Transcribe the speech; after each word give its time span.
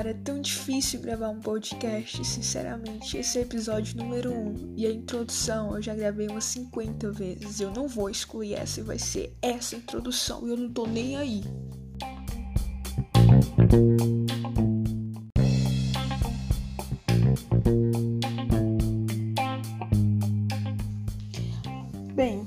Cara, 0.00 0.10
é 0.10 0.14
tão 0.14 0.40
difícil 0.40 1.00
gravar 1.00 1.28
um 1.28 1.40
podcast, 1.40 2.24
sinceramente. 2.24 3.18
Esse 3.18 3.38
é 3.38 3.42
o 3.42 3.44
episódio 3.44 3.98
número 3.98 4.32
1 4.32 4.34
um, 4.34 4.74
e 4.76 4.86
a 4.86 4.90
introdução 4.90 5.76
eu 5.76 5.82
já 5.82 5.94
gravei 5.94 6.26
umas 6.26 6.44
50 6.44 7.12
vezes. 7.12 7.60
Eu 7.60 7.70
não 7.70 7.86
vou 7.86 8.08
excluir 8.08 8.54
essa 8.54 8.82
vai 8.82 8.98
ser 8.98 9.36
essa 9.42 9.76
introdução 9.76 10.46
e 10.46 10.50
eu 10.50 10.56
não 10.56 10.70
tô 10.70 10.86
nem 10.86 11.16
aí. 11.16 11.42
Bem, 22.14 22.38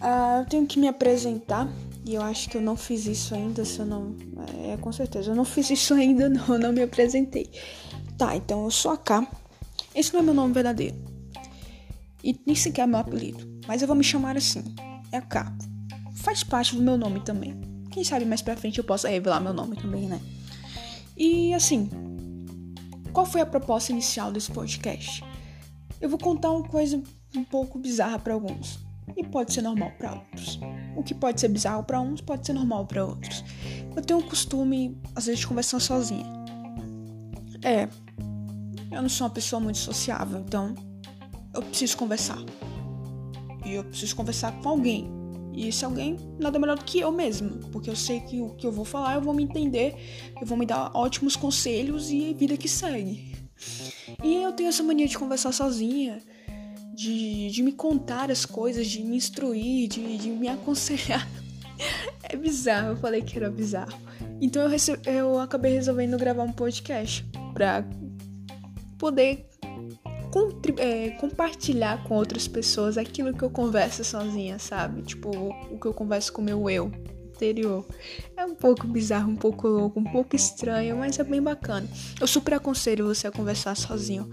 uh, 0.00 0.40
eu 0.40 0.46
tenho 0.46 0.66
que 0.66 0.78
me 0.78 0.88
apresentar 0.88 1.68
e 2.04 2.14
eu 2.14 2.22
acho 2.22 2.50
que 2.50 2.56
eu 2.56 2.60
não 2.60 2.76
fiz 2.76 3.06
isso 3.06 3.34
ainda, 3.34 3.64
se 3.64 3.78
eu 3.78 3.86
não. 3.86 4.16
É, 4.64 4.76
com 4.76 4.90
certeza, 4.90 5.30
eu 5.30 5.36
não 5.36 5.44
fiz 5.44 5.70
isso 5.70 5.94
ainda, 5.94 6.28
não, 6.28 6.46
eu 6.48 6.58
não 6.58 6.72
me 6.72 6.82
apresentei. 6.82 7.50
Tá, 8.18 8.36
então 8.36 8.64
eu 8.64 8.70
sou 8.70 8.92
a 8.92 8.96
K. 8.96 9.26
Esse 9.94 10.12
não 10.12 10.20
é 10.20 10.22
meu 10.22 10.34
nome 10.34 10.52
verdadeiro. 10.52 10.96
E 12.22 12.38
nem 12.46 12.54
sequer 12.54 12.82
é 12.82 12.86
meu 12.86 12.98
apelido. 12.98 13.60
Mas 13.66 13.82
eu 13.82 13.88
vou 13.88 13.96
me 13.96 14.04
chamar 14.04 14.36
assim. 14.36 14.74
É 15.12 15.18
a 15.18 15.22
K. 15.22 15.52
Faz 16.16 16.42
parte 16.42 16.74
do 16.74 16.82
meu 16.82 16.96
nome 16.96 17.20
também. 17.20 17.60
Quem 17.90 18.02
sabe 18.02 18.24
mais 18.24 18.42
pra 18.42 18.56
frente 18.56 18.78
eu 18.78 18.84
possa 18.84 19.08
revelar 19.08 19.40
meu 19.40 19.52
nome 19.52 19.76
também, 19.76 20.08
né? 20.08 20.20
E 21.16 21.52
assim, 21.52 21.90
qual 23.12 23.26
foi 23.26 23.40
a 23.40 23.46
proposta 23.46 23.92
inicial 23.92 24.32
desse 24.32 24.50
podcast? 24.50 25.22
Eu 26.00 26.08
vou 26.08 26.18
contar 26.18 26.50
uma 26.50 26.66
coisa 26.66 27.00
um 27.36 27.44
pouco 27.44 27.78
bizarra 27.78 28.18
para 28.18 28.34
alguns 28.34 28.78
e 29.16 29.24
pode 29.24 29.52
ser 29.52 29.62
normal 29.62 29.92
para 29.98 30.14
outros. 30.14 30.60
O 30.96 31.02
que 31.02 31.14
pode 31.14 31.40
ser 31.40 31.48
bizarro 31.48 31.84
para 31.84 32.00
uns 32.00 32.20
pode 32.20 32.46
ser 32.46 32.52
normal 32.52 32.86
para 32.86 33.04
outros. 33.04 33.44
Eu 33.94 34.02
tenho 34.02 34.20
o 34.20 34.22
costume, 34.22 34.98
às 35.14 35.26
vezes, 35.26 35.40
de 35.40 35.46
conversar 35.46 35.80
sozinha. 35.80 36.26
É, 37.62 37.88
eu 38.90 39.02
não 39.02 39.08
sou 39.08 39.26
uma 39.26 39.32
pessoa 39.32 39.60
muito 39.60 39.78
sociável, 39.78 40.40
então 40.40 40.74
eu 41.54 41.62
preciso 41.62 41.96
conversar. 41.96 42.38
E 43.64 43.74
eu 43.74 43.84
preciso 43.84 44.16
conversar 44.16 44.52
com 44.60 44.68
alguém. 44.68 45.10
E 45.54 45.68
esse 45.68 45.84
alguém 45.84 46.16
nada 46.40 46.58
melhor 46.58 46.78
do 46.78 46.84
que 46.84 46.98
eu 47.00 47.12
mesmo, 47.12 47.58
porque 47.70 47.90
eu 47.90 47.96
sei 47.96 48.20
que 48.20 48.40
o 48.40 48.50
que 48.50 48.66
eu 48.66 48.72
vou 48.72 48.86
falar 48.86 49.14
eu 49.14 49.20
vou 49.20 49.34
me 49.34 49.42
entender, 49.42 49.94
eu 50.40 50.46
vou 50.46 50.56
me 50.56 50.64
dar 50.64 50.90
ótimos 50.94 51.36
conselhos 51.36 52.10
e 52.10 52.32
vida 52.32 52.56
que 52.56 52.68
segue. 52.68 53.32
E 54.24 54.34
eu 54.36 54.52
tenho 54.52 54.70
essa 54.70 54.82
mania 54.82 55.06
de 55.06 55.18
conversar 55.18 55.52
sozinha 55.52 56.18
de, 56.92 57.50
de 57.50 57.62
me 57.62 57.72
contar 57.72 58.30
as 58.30 58.44
coisas, 58.44 58.86
de 58.86 59.02
me 59.02 59.16
instruir, 59.16 59.88
de, 59.88 60.18
de 60.18 60.28
me 60.30 60.48
aconselhar. 60.48 61.26
É 62.22 62.36
bizarro, 62.36 62.90
eu 62.90 62.96
falei 62.96 63.22
que 63.22 63.36
era 63.36 63.50
bizarro. 63.50 63.98
Então 64.40 64.62
eu, 64.62 64.78
eu 65.04 65.38
acabei 65.40 65.72
resolvendo 65.72 66.16
gravar 66.16 66.44
um 66.44 66.52
podcast 66.52 67.26
pra 67.52 67.84
poder 68.96 69.48
é, 70.78 71.10
compartilhar 71.10 72.04
com 72.04 72.14
outras 72.14 72.46
pessoas 72.46 72.96
aquilo 72.96 73.34
que 73.34 73.42
eu 73.42 73.50
converso 73.50 74.04
sozinha, 74.04 74.60
sabe? 74.60 75.02
Tipo, 75.02 75.30
o 75.30 75.78
que 75.78 75.86
eu 75.86 75.92
converso 75.92 76.32
com 76.32 76.40
o 76.40 76.44
meu 76.44 76.70
eu 76.70 76.92
interior. 77.42 77.84
É 78.36 78.44
um 78.44 78.54
pouco 78.54 78.86
bizarro, 78.86 79.30
um 79.30 79.36
pouco 79.36 79.66
louco, 79.66 79.98
um 79.98 80.04
pouco 80.04 80.36
estranho, 80.36 80.96
mas 80.96 81.18
é 81.18 81.24
bem 81.24 81.42
bacana. 81.42 81.88
Eu 82.20 82.26
super 82.26 82.54
aconselho 82.54 83.06
você 83.06 83.26
a 83.26 83.32
conversar 83.32 83.76
sozinho. 83.76 84.30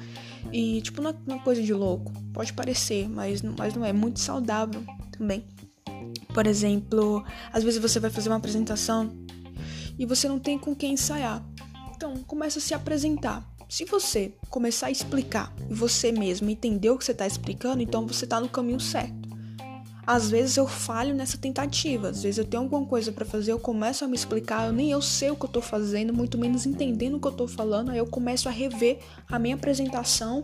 E, 0.52 0.82
tipo, 0.82 1.02
não 1.02 1.12
é 1.12 1.16
uma 1.28 1.40
coisa 1.40 1.62
de 1.62 1.73
louco. 1.73 2.12
Pode 2.34 2.54
parecer, 2.54 3.08
mas, 3.09 3.42
mas 3.42 3.73
não 3.73 3.86
é. 3.86 3.94
Muito 3.94 4.20
saudável 4.20 4.84
também. 5.12 5.45
Por 6.34 6.48
exemplo, 6.48 7.23
às 7.52 7.64
vezes 7.64 7.80
você 7.80 8.00
vai 8.00 8.09
fazer 8.09 8.30
uma 8.30 8.38
apresentação 8.38 9.12
e 9.98 10.06
você 10.06 10.28
não 10.28 10.40
tem 10.40 10.58
com 10.58 10.76
quem 10.76 10.94
ensaiar. 10.94 11.44
Então, 11.95 12.16
começa 12.23 12.60
a 12.60 12.62
se 12.62 12.73
apresentar. 12.73 13.48
Se 13.67 13.86
você 13.86 14.33
começar 14.50 14.88
a 14.88 14.92
explicar 14.92 15.54
e 15.70 15.73
você 15.73 16.11
mesmo 16.11 16.50
entender 16.50 16.89
o 16.89 16.98
que 16.98 17.06
você 17.06 17.11
está 17.11 17.27
explicando, 17.27 17.83
então 17.83 18.08
você 18.08 18.26
está 18.26 18.39
no 18.39 18.50
caminho 18.50 18.80
certo. 18.80 19.29
Às 20.09 20.27
vezes 20.27 20.58
eu 20.58 20.65
falho 20.65 21.14
nessa 21.14 21.37
tentativa, 21.37 22.09
às 22.09 22.23
vezes 22.23 22.39
eu 22.39 22.43
tenho 22.43 22.64
alguma 22.64 22.83
coisa 22.83 23.11
para 23.11 23.23
fazer, 23.23 23.52
eu 23.52 23.59
começo 23.59 24.03
a 24.03 24.08
me 24.08 24.15
explicar, 24.15 24.65
eu 24.65 24.73
nem 24.73 24.89
eu 24.89 25.03
sei 25.03 25.30
o 25.30 25.36
que 25.36 25.45
eu 25.45 25.49
tô 25.49 25.61
fazendo, 25.61 26.11
muito 26.11 26.36
menos 26.36 26.65
entendendo 26.65 27.17
o 27.17 27.20
que 27.20 27.27
eu 27.27 27.31
tô 27.31 27.47
falando, 27.47 27.92
aí 27.92 27.99
eu 27.99 28.08
começo 28.08 28.49
a 28.49 28.52
rever 28.52 28.97
a 29.30 29.37
minha 29.37 29.53
apresentação, 29.53 30.42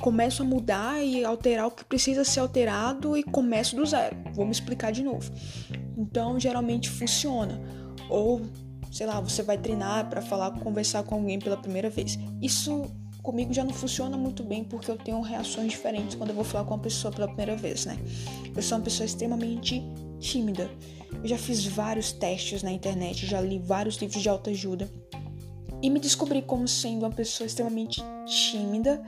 começo 0.00 0.42
a 0.42 0.44
mudar 0.44 1.00
e 1.04 1.24
alterar 1.24 1.68
o 1.68 1.70
que 1.70 1.84
precisa 1.84 2.24
ser 2.24 2.40
alterado 2.40 3.16
e 3.16 3.22
começo 3.22 3.76
do 3.76 3.86
zero. 3.86 4.16
Vou 4.34 4.44
me 4.44 4.50
explicar 4.50 4.90
de 4.90 5.04
novo. 5.04 5.30
Então, 5.96 6.40
geralmente 6.40 6.90
funciona. 6.90 7.60
Ou, 8.10 8.42
sei 8.90 9.06
lá, 9.06 9.20
você 9.20 9.40
vai 9.40 9.56
treinar 9.56 10.10
para 10.10 10.20
falar, 10.20 10.50
conversar 10.58 11.04
com 11.04 11.14
alguém 11.14 11.38
pela 11.38 11.56
primeira 11.56 11.88
vez. 11.88 12.18
Isso 12.42 12.90
comigo 13.26 13.52
já 13.52 13.64
não 13.64 13.74
funciona 13.74 14.16
muito 14.16 14.44
bem 14.44 14.62
porque 14.62 14.88
eu 14.88 14.96
tenho 14.96 15.20
reações 15.20 15.72
diferentes 15.72 16.14
quando 16.14 16.30
eu 16.30 16.36
vou 16.36 16.44
falar 16.44 16.64
com 16.64 16.74
uma 16.74 16.80
pessoa 16.80 17.12
pela 17.12 17.26
primeira 17.26 17.56
vez, 17.56 17.84
né? 17.84 17.98
Eu 18.54 18.62
sou 18.62 18.78
uma 18.78 18.84
pessoa 18.84 19.04
extremamente 19.04 19.82
tímida. 20.20 20.70
Eu 21.12 21.28
já 21.28 21.36
fiz 21.36 21.66
vários 21.66 22.12
testes 22.12 22.62
na 22.62 22.70
internet, 22.70 23.26
já 23.26 23.40
li 23.40 23.58
vários 23.58 23.96
livros 23.96 24.22
de 24.22 24.28
autoajuda 24.28 24.88
e 25.82 25.90
me 25.90 25.98
descobri 25.98 26.40
como 26.40 26.68
sendo 26.68 27.00
uma 27.00 27.10
pessoa 27.10 27.48
extremamente 27.48 28.00
tímida 28.26 29.02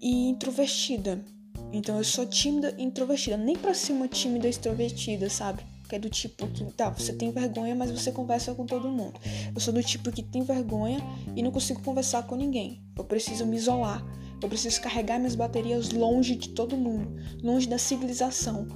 e 0.00 0.30
introvertida. 0.30 1.22
Então 1.70 1.98
eu 1.98 2.04
sou 2.04 2.24
tímida 2.24 2.74
e 2.78 2.82
introvertida, 2.82 3.36
nem 3.36 3.56
para 3.56 3.74
ser 3.74 3.92
uma 3.92 4.08
tímida 4.08 4.48
extrovertida, 4.48 5.28
sabe? 5.28 5.62
Que 5.92 5.96
é 5.96 5.98
do 5.98 6.08
tipo 6.08 6.48
que, 6.48 6.64
tá, 6.72 6.88
você 6.88 7.12
tem 7.12 7.30
vergonha, 7.30 7.74
mas 7.74 7.90
você 7.90 8.10
conversa 8.10 8.54
com 8.54 8.64
todo 8.64 8.88
mundo. 8.88 9.12
Eu 9.54 9.60
sou 9.60 9.74
do 9.74 9.82
tipo 9.82 10.10
que 10.10 10.22
tem 10.22 10.42
vergonha 10.42 10.98
e 11.36 11.42
não 11.42 11.50
consigo 11.50 11.82
conversar 11.82 12.22
com 12.22 12.34
ninguém. 12.34 12.82
Eu 12.96 13.04
preciso 13.04 13.44
me 13.44 13.58
isolar. 13.58 14.02
Eu 14.42 14.48
preciso 14.48 14.80
carregar 14.80 15.18
minhas 15.18 15.34
baterias 15.34 15.90
longe 15.90 16.34
de 16.34 16.48
todo 16.48 16.78
mundo, 16.78 17.14
longe 17.42 17.68
da 17.68 17.76
civilização. 17.76 18.66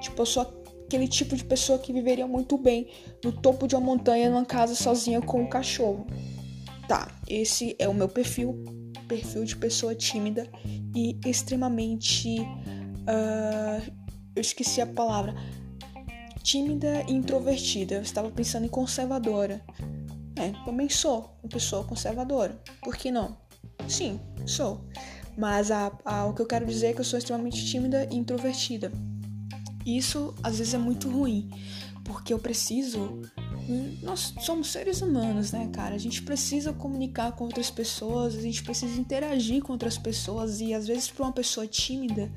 Tipo, 0.00 0.22
eu 0.22 0.26
sou 0.26 0.42
aquele 0.84 1.06
tipo 1.06 1.36
de 1.36 1.44
pessoa 1.44 1.78
que 1.78 1.92
viveria 1.92 2.26
muito 2.26 2.58
bem 2.58 2.88
no 3.24 3.30
topo 3.30 3.68
de 3.68 3.76
uma 3.76 3.80
montanha, 3.80 4.28
numa 4.28 4.44
casa 4.44 4.74
sozinha 4.74 5.22
com 5.22 5.42
um 5.42 5.48
cachorro. 5.48 6.04
Tá, 6.88 7.08
esse 7.28 7.76
é 7.78 7.88
o 7.88 7.94
meu 7.94 8.08
perfil, 8.08 8.64
perfil 9.06 9.44
de 9.44 9.54
pessoa 9.54 9.94
tímida 9.94 10.50
e 10.92 11.16
extremamente. 11.24 12.40
Uh, 12.40 13.92
eu 14.34 14.40
esqueci 14.40 14.80
a 14.80 14.86
palavra 14.86 15.36
tímida 16.44 17.02
e 17.08 17.12
introvertida. 17.12 17.96
Eu 17.96 18.02
estava 18.02 18.30
pensando 18.30 18.66
em 18.66 18.68
conservadora. 18.68 19.64
É, 20.36 20.52
também 20.64 20.88
sou 20.88 21.36
uma 21.42 21.48
pessoa 21.48 21.84
conservadora. 21.84 22.60
Por 22.82 22.96
que 22.96 23.10
não? 23.10 23.36
Sim, 23.88 24.20
sou. 24.46 24.84
Mas 25.36 25.70
a, 25.70 25.90
a, 26.04 26.26
o 26.26 26.34
que 26.34 26.42
eu 26.42 26.46
quero 26.46 26.66
dizer 26.66 26.88
é 26.88 26.92
que 26.92 27.00
eu 27.00 27.04
sou 27.04 27.18
extremamente 27.18 27.64
tímida 27.64 28.06
e 28.12 28.16
introvertida. 28.16 28.92
Isso 29.86 30.34
às 30.42 30.58
vezes 30.58 30.74
é 30.74 30.78
muito 30.78 31.10
ruim, 31.10 31.50
porque 32.04 32.32
eu 32.32 32.38
preciso 32.38 33.22
nós 34.02 34.34
somos 34.40 34.70
seres 34.70 35.00
humanos, 35.00 35.52
né, 35.52 35.68
cara? 35.72 35.94
A 35.94 35.98
gente 35.98 36.22
precisa 36.22 36.72
comunicar 36.72 37.32
com 37.32 37.44
outras 37.44 37.70
pessoas, 37.70 38.34
a 38.34 38.40
gente 38.40 38.62
precisa 38.62 39.00
interagir 39.00 39.62
com 39.62 39.72
outras 39.72 39.96
pessoas 39.96 40.60
e 40.60 40.74
às 40.74 40.86
vezes 40.86 41.10
para 41.10 41.24
uma 41.24 41.32
pessoa 41.32 41.66
tímida 41.66 42.30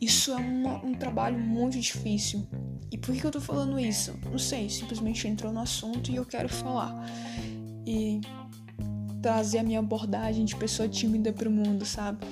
isso 0.00 0.32
é 0.32 0.36
uma, 0.36 0.84
um 0.84 0.94
trabalho 0.94 1.38
muito 1.38 1.78
difícil. 1.78 2.46
E 2.90 2.98
por 2.98 3.14
que 3.14 3.24
eu 3.24 3.30
tô 3.30 3.40
falando 3.40 3.78
isso? 3.78 4.14
Não 4.30 4.38
sei, 4.38 4.68
simplesmente 4.68 5.26
entrou 5.26 5.52
no 5.52 5.60
assunto 5.60 6.10
e 6.10 6.16
eu 6.16 6.24
quero 6.24 6.48
falar 6.48 7.06
e 7.86 8.20
trazer 9.20 9.58
a 9.58 9.62
minha 9.62 9.78
abordagem 9.78 10.44
de 10.44 10.54
pessoa 10.56 10.88
tímida 10.88 11.32
para 11.32 11.48
o 11.48 11.52
mundo, 11.52 11.84
sabe? 11.84 12.26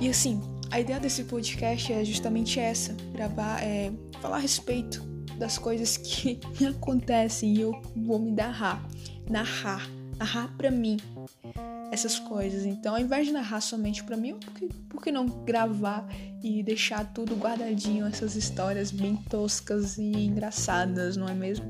E 0.00 0.08
assim, 0.08 0.40
a 0.70 0.80
ideia 0.80 0.98
desse 0.98 1.24
podcast 1.24 1.92
é 1.92 2.04
justamente 2.04 2.58
essa: 2.58 2.94
gravar, 3.12 3.62
é, 3.62 3.92
falar 4.20 4.36
a 4.36 4.40
respeito 4.40 5.09
das 5.40 5.56
coisas 5.56 5.96
que 5.96 6.38
me 6.60 6.66
acontecem 6.66 7.54
e 7.54 7.62
eu 7.62 7.72
vou 7.96 8.18
me 8.18 8.30
narrar, 8.30 8.86
narrar, 9.28 9.88
narrar 10.18 10.54
para 10.56 10.70
mim 10.70 10.98
essas 11.90 12.18
coisas. 12.18 12.66
Então, 12.66 12.94
ao 12.94 13.00
invés 13.00 13.26
de 13.26 13.32
narrar 13.32 13.62
somente 13.62 14.04
para 14.04 14.16
mim, 14.16 14.34
por 14.34 14.52
que, 14.52 14.68
por 14.88 15.02
que 15.02 15.10
não 15.10 15.26
gravar 15.26 16.06
e 16.42 16.62
deixar 16.62 17.10
tudo 17.12 17.34
guardadinho, 17.34 18.06
essas 18.06 18.36
histórias 18.36 18.90
bem 18.90 19.16
toscas 19.16 19.96
e 19.96 20.12
engraçadas, 20.12 21.16
não 21.16 21.26
é 21.26 21.34
mesmo? 21.34 21.66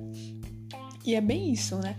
E 1.07 1.15
é 1.15 1.21
bem 1.21 1.53
isso, 1.53 1.77
né? 1.79 1.97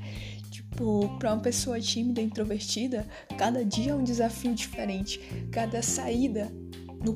Tipo, 0.51 1.17
para 1.17 1.33
uma 1.33 1.41
pessoa 1.41 1.79
tímida, 1.79 2.21
introvertida, 2.21 3.07
cada 3.37 3.63
dia 3.63 3.93
é 3.93 3.95
um 3.95 4.03
desafio 4.03 4.53
diferente, 4.53 5.19
cada 5.49 5.81
saída 5.81 6.51
no 7.03 7.13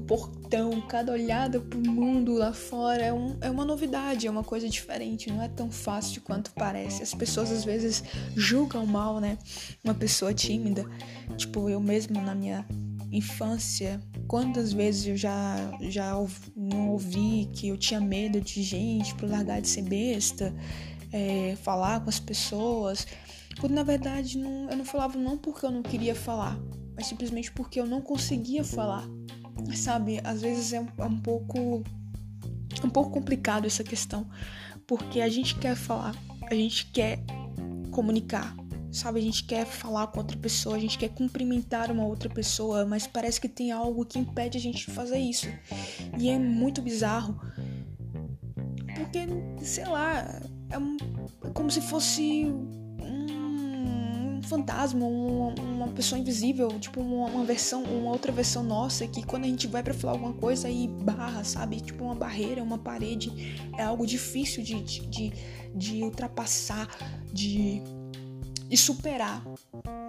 portão, 0.56 0.82
cada 0.82 1.12
olhada 1.12 1.60
pro 1.60 1.80
mundo 1.80 2.34
lá 2.34 2.54
fora 2.54 3.04
é, 3.04 3.14
um, 3.14 3.38
é 3.42 3.50
uma 3.50 3.66
novidade, 3.66 4.28
é 4.28 4.32
uma 4.32 4.44
coisa 4.44 4.70
diferente, 4.70 5.30
não 5.30 5.42
é 5.42 5.50
tão 5.50 5.70
fácil 5.70 6.22
quanto 6.22 6.52
parece. 6.54 7.04
As 7.04 7.14
pessoas 7.14 7.52
às 7.52 7.66
vezes 7.66 8.04
julgam 8.36 8.86
mal, 8.86 9.20
né? 9.20 9.38
Uma 9.84 9.94
pessoa 9.94 10.34
tímida. 10.34 10.86
Tipo, 11.36 11.70
eu 11.70 11.80
mesma 11.80 12.22
na 12.22 12.34
minha 12.34 12.66
infância, 13.12 14.02
quantas 14.28 14.72
vezes 14.72 15.08
eu 15.08 15.18
já, 15.18 15.56
já 15.82 16.14
não 16.56 16.90
ouvi 16.90 17.50
que 17.54 17.68
eu 17.70 17.78
tinha 17.78 18.00
medo 18.00 18.40
de 18.40 18.64
gente 18.64 19.14
por 19.16 19.30
largar 19.30 19.62
de 19.62 19.68
ser 19.68 19.84
besta, 19.84 20.54
é, 21.12 21.56
falar 21.64 22.02
com 22.02 22.10
as 22.10 22.20
pessoas. 22.20 23.06
Quando 23.60 23.74
na 23.74 23.84
verdade 23.84 24.38
não, 24.38 24.70
eu 24.70 24.78
não 24.78 24.86
falava 24.86 25.18
não 25.18 25.38
porque 25.38 25.66
eu 25.66 25.72
não 25.72 25.82
queria 25.82 26.16
falar, 26.16 26.58
mas 26.96 27.08
simplesmente 27.08 27.52
porque 27.52 27.80
eu 27.80 27.86
não 27.86 28.02
conseguia 28.02 28.64
falar. 28.64 29.08
Sabe, 29.76 30.20
às 30.24 30.42
vezes 30.42 30.74
é 30.74 30.80
um, 30.80 30.88
é 30.98 31.06
um 31.06 31.18
pouco 31.18 31.84
um 32.84 32.90
pouco 32.90 33.12
complicado 33.12 33.66
essa 33.66 33.84
questão, 33.84 34.28
porque 34.86 35.22
a 35.22 35.30
gente 35.30 35.56
quer 35.56 35.76
falar, 35.76 36.16
a 36.50 36.54
gente 36.54 36.88
quer 36.88 37.20
comunicar, 37.92 38.56
sabe? 38.92 39.20
A 39.20 39.24
gente 39.24 39.44
quer 39.46 39.66
falar 39.66 40.08
com 40.08 40.20
outra 40.20 40.38
pessoa, 40.38 40.76
a 40.76 40.80
gente 40.80 40.98
quer 40.98 41.10
cumprimentar 41.10 41.92
uma 41.92 42.06
outra 42.06 42.30
pessoa, 42.30 42.86
mas 42.86 43.08
parece 43.08 43.40
que 43.40 43.48
tem 43.48 43.72
algo 43.72 44.06
que 44.06 44.20
impede 44.20 44.58
a 44.58 44.62
gente 44.62 44.88
de 44.88 44.92
fazer 44.94 45.20
isso. 45.20 45.48
E 46.18 46.30
é 46.30 46.38
muito 46.38 46.82
bizarro. 46.82 47.40
Porque, 48.96 49.28
sei 49.64 49.86
lá, 49.86 50.42
é, 50.70 50.78
um, 50.78 50.98
é 51.44 51.50
como 51.50 51.70
se 51.70 51.82
fosse 51.82 52.46
fantasma, 54.46 55.06
uma, 55.06 55.54
uma 55.62 55.88
pessoa 55.90 56.20
invisível, 56.20 56.68
tipo 56.80 57.02
uma, 57.02 57.28
uma, 57.28 57.44
versão, 57.44 57.84
uma 57.84 58.12
outra 58.12 58.32
versão 58.32 58.64
nossa 58.64 59.08
que 59.08 59.26
quando 59.26 59.46
a 59.46 59.48
gente 59.48 59.68
vai 59.68 59.84
para 59.84 59.94
falar 59.94 60.14
alguma 60.14 60.34
coisa 60.34 60.68
aí 60.68 60.88
barra, 60.88 61.44
sabe? 61.44 61.82
Tipo 61.82 62.04
uma 62.04 62.16
barreira, 62.16 62.64
uma 62.64 62.78
parede, 62.78 63.32
é 63.78 63.84
algo 63.84 64.06
difícil 64.06 64.64
de, 64.64 64.82
de, 64.82 65.08
de, 65.08 65.34
de 65.76 66.04
ultrapassar, 66.04 66.88
de, 67.32 67.82
de 68.68 68.78
superar. 68.78 69.44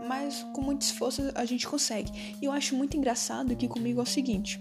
Mas 0.09 0.45
com 0.55 0.61
muito 0.61 0.83
esforço 0.83 1.23
a 1.35 1.45
gente 1.45 1.67
consegue. 1.67 2.11
E 2.41 2.45
eu 2.45 2.53
acho 2.53 2.77
muito 2.77 2.97
engraçado 2.97 3.57
que 3.57 3.67
comigo 3.67 4.01
é 4.01 4.03
o 4.03 4.07
seguinte: 4.07 4.61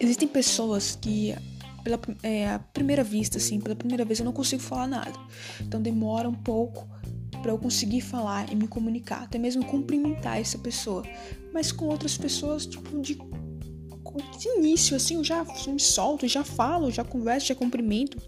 existem 0.00 0.26
pessoas 0.26 0.96
que 1.00 1.34
pela 1.84 2.00
é, 2.22 2.58
primeira 2.72 3.02
vista, 3.02 3.38
assim, 3.38 3.60
pela 3.60 3.76
primeira 3.76 4.04
vez 4.04 4.18
eu 4.18 4.24
não 4.24 4.32
consigo 4.32 4.62
falar 4.62 4.86
nada. 4.86 5.18
Então 5.60 5.80
demora 5.80 6.28
um 6.28 6.34
pouco 6.34 6.88
para 7.38 7.50
eu 7.50 7.58
conseguir 7.58 8.00
falar 8.00 8.52
e 8.52 8.56
me 8.56 8.66
comunicar, 8.68 9.22
até 9.22 9.38
mesmo 9.38 9.64
cumprimentar 9.64 10.40
essa 10.40 10.58
pessoa. 10.58 11.02
Mas 11.52 11.72
com 11.72 11.86
outras 11.86 12.16
pessoas, 12.16 12.66
tipo, 12.66 13.00
de, 13.00 13.14
de 13.14 14.48
início, 14.56 14.96
assim, 14.96 15.16
eu 15.16 15.24
já 15.24 15.44
me 15.66 15.80
solto, 15.80 16.26
já 16.26 16.44
falo, 16.44 16.90
já 16.90 17.04
converso, 17.04 17.48
já 17.48 17.54
cumprimento. 17.54 18.18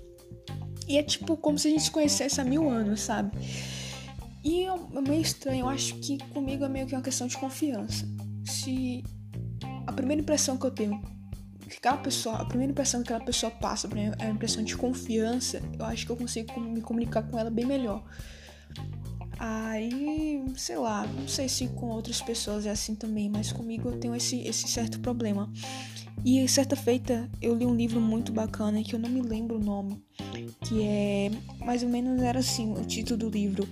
E 0.88 0.98
é 0.98 1.02
tipo 1.02 1.36
como 1.36 1.58
se 1.58 1.68
a 1.68 1.70
gente 1.70 1.84
se 1.84 1.90
conhecesse 1.90 2.40
há 2.40 2.44
mil 2.44 2.68
anos, 2.68 3.02
sabe? 3.02 3.30
E 4.42 4.64
é, 4.64 4.68
é 4.68 5.00
meio 5.00 5.20
estranho, 5.20 5.60
eu 5.60 5.68
acho 5.68 5.94
que 5.96 6.18
comigo 6.30 6.64
é 6.64 6.68
meio 6.68 6.86
que 6.86 6.94
uma 6.94 7.02
questão 7.02 7.26
de 7.26 7.36
confiança. 7.36 8.08
Se 8.44 9.04
a 9.86 9.92
primeira 9.92 10.22
impressão 10.22 10.56
que 10.56 10.66
eu 10.66 10.70
tenho 10.70 11.00
que 11.70 11.76
aquela 11.76 11.98
pessoa, 11.98 12.36
a 12.36 12.44
primeira 12.44 12.72
impressão 12.72 13.02
que 13.02 13.12
aquela 13.12 13.24
pessoa 13.24 13.50
passa 13.50 13.88
é 14.18 14.26
a 14.26 14.30
impressão 14.30 14.64
de 14.64 14.76
confiança, 14.76 15.62
eu 15.78 15.84
acho 15.84 16.04
que 16.04 16.10
eu 16.10 16.16
consigo 16.16 16.60
me 16.60 16.80
comunicar 16.80 17.22
com 17.22 17.38
ela 17.38 17.50
bem 17.50 17.64
melhor. 17.64 18.02
Aí, 19.42 20.44
sei 20.54 20.76
lá, 20.76 21.06
não 21.06 21.26
sei 21.26 21.48
se 21.48 21.66
com 21.68 21.86
outras 21.86 22.20
pessoas 22.20 22.66
é 22.66 22.70
assim 22.70 22.94
também, 22.94 23.30
mas 23.30 23.50
comigo 23.50 23.88
eu 23.88 23.98
tenho 23.98 24.14
esse, 24.14 24.38
esse 24.42 24.68
certo 24.68 25.00
problema. 25.00 25.50
E 26.22 26.46
certa 26.46 26.76
feita 26.76 27.26
eu 27.40 27.54
li 27.54 27.64
um 27.64 27.74
livro 27.74 28.02
muito 28.02 28.32
bacana 28.32 28.82
que 28.82 28.94
eu 28.94 28.98
não 28.98 29.08
me 29.08 29.22
lembro 29.22 29.56
o 29.56 29.58
nome, 29.58 30.04
que 30.60 30.82
é 30.82 31.30
mais 31.64 31.82
ou 31.82 31.88
menos 31.88 32.20
era 32.20 32.40
assim 32.40 32.70
o 32.74 32.84
título 32.84 33.16
do 33.16 33.30
livro. 33.30 33.66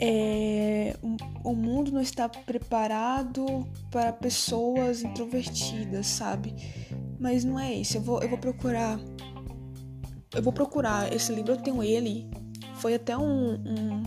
É, 0.00 0.96
o 1.44 1.54
mundo 1.54 1.92
não 1.92 2.00
está 2.00 2.28
preparado 2.28 3.46
para 3.88 4.12
pessoas 4.12 5.04
introvertidas, 5.04 6.08
sabe? 6.08 6.52
Mas 7.20 7.44
não 7.44 7.56
é 7.60 7.72
isso. 7.72 7.98
Eu 7.98 8.02
vou, 8.02 8.20
eu 8.20 8.28
vou 8.28 8.38
procurar. 8.38 8.98
Eu 10.34 10.42
vou 10.42 10.52
procurar 10.52 11.12
esse 11.14 11.32
livro. 11.32 11.52
Eu 11.52 11.56
tenho 11.56 11.80
ele 11.80 12.28
foi 12.84 12.96
até 12.96 13.16
um, 13.16 13.54
um, 13.54 14.02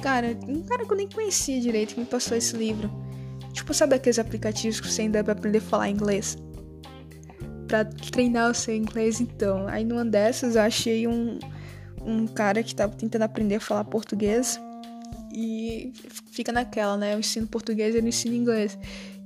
Cara, 0.00 0.28
um 0.48 0.62
cara 0.62 0.86
que 0.86 0.90
eu 0.90 0.96
nem 0.96 1.06
conhecia 1.06 1.60
direito 1.60 1.92
que 1.92 2.00
me 2.00 2.06
passou 2.06 2.34
esse 2.34 2.56
livro. 2.56 2.90
Tipo, 3.52 3.74
sabe 3.74 3.94
aqueles 3.94 4.18
aplicativos 4.18 4.80
que 4.80 4.90
você 4.90 5.02
ainda 5.02 5.22
pra 5.22 5.34
aprender 5.34 5.58
a 5.58 5.60
falar 5.60 5.90
inglês? 5.90 6.38
Pra 7.68 7.84
treinar 7.84 8.50
o 8.50 8.54
seu 8.54 8.74
inglês, 8.74 9.20
então. 9.20 9.68
Aí 9.68 9.84
numa 9.84 10.06
dessas 10.06 10.56
eu 10.56 10.62
achei 10.62 11.06
um, 11.06 11.38
um 12.00 12.26
cara 12.26 12.62
que 12.62 12.74
tava 12.74 12.96
tentando 12.96 13.22
aprender 13.24 13.56
a 13.56 13.60
falar 13.60 13.84
português. 13.84 14.58
E 15.30 15.92
fica 16.30 16.50
naquela, 16.50 16.96
né? 16.96 17.12
Eu 17.12 17.18
ensino 17.18 17.46
português 17.46 17.94
ele 17.94 18.08
ensina 18.08 18.34
inglês. 18.34 18.78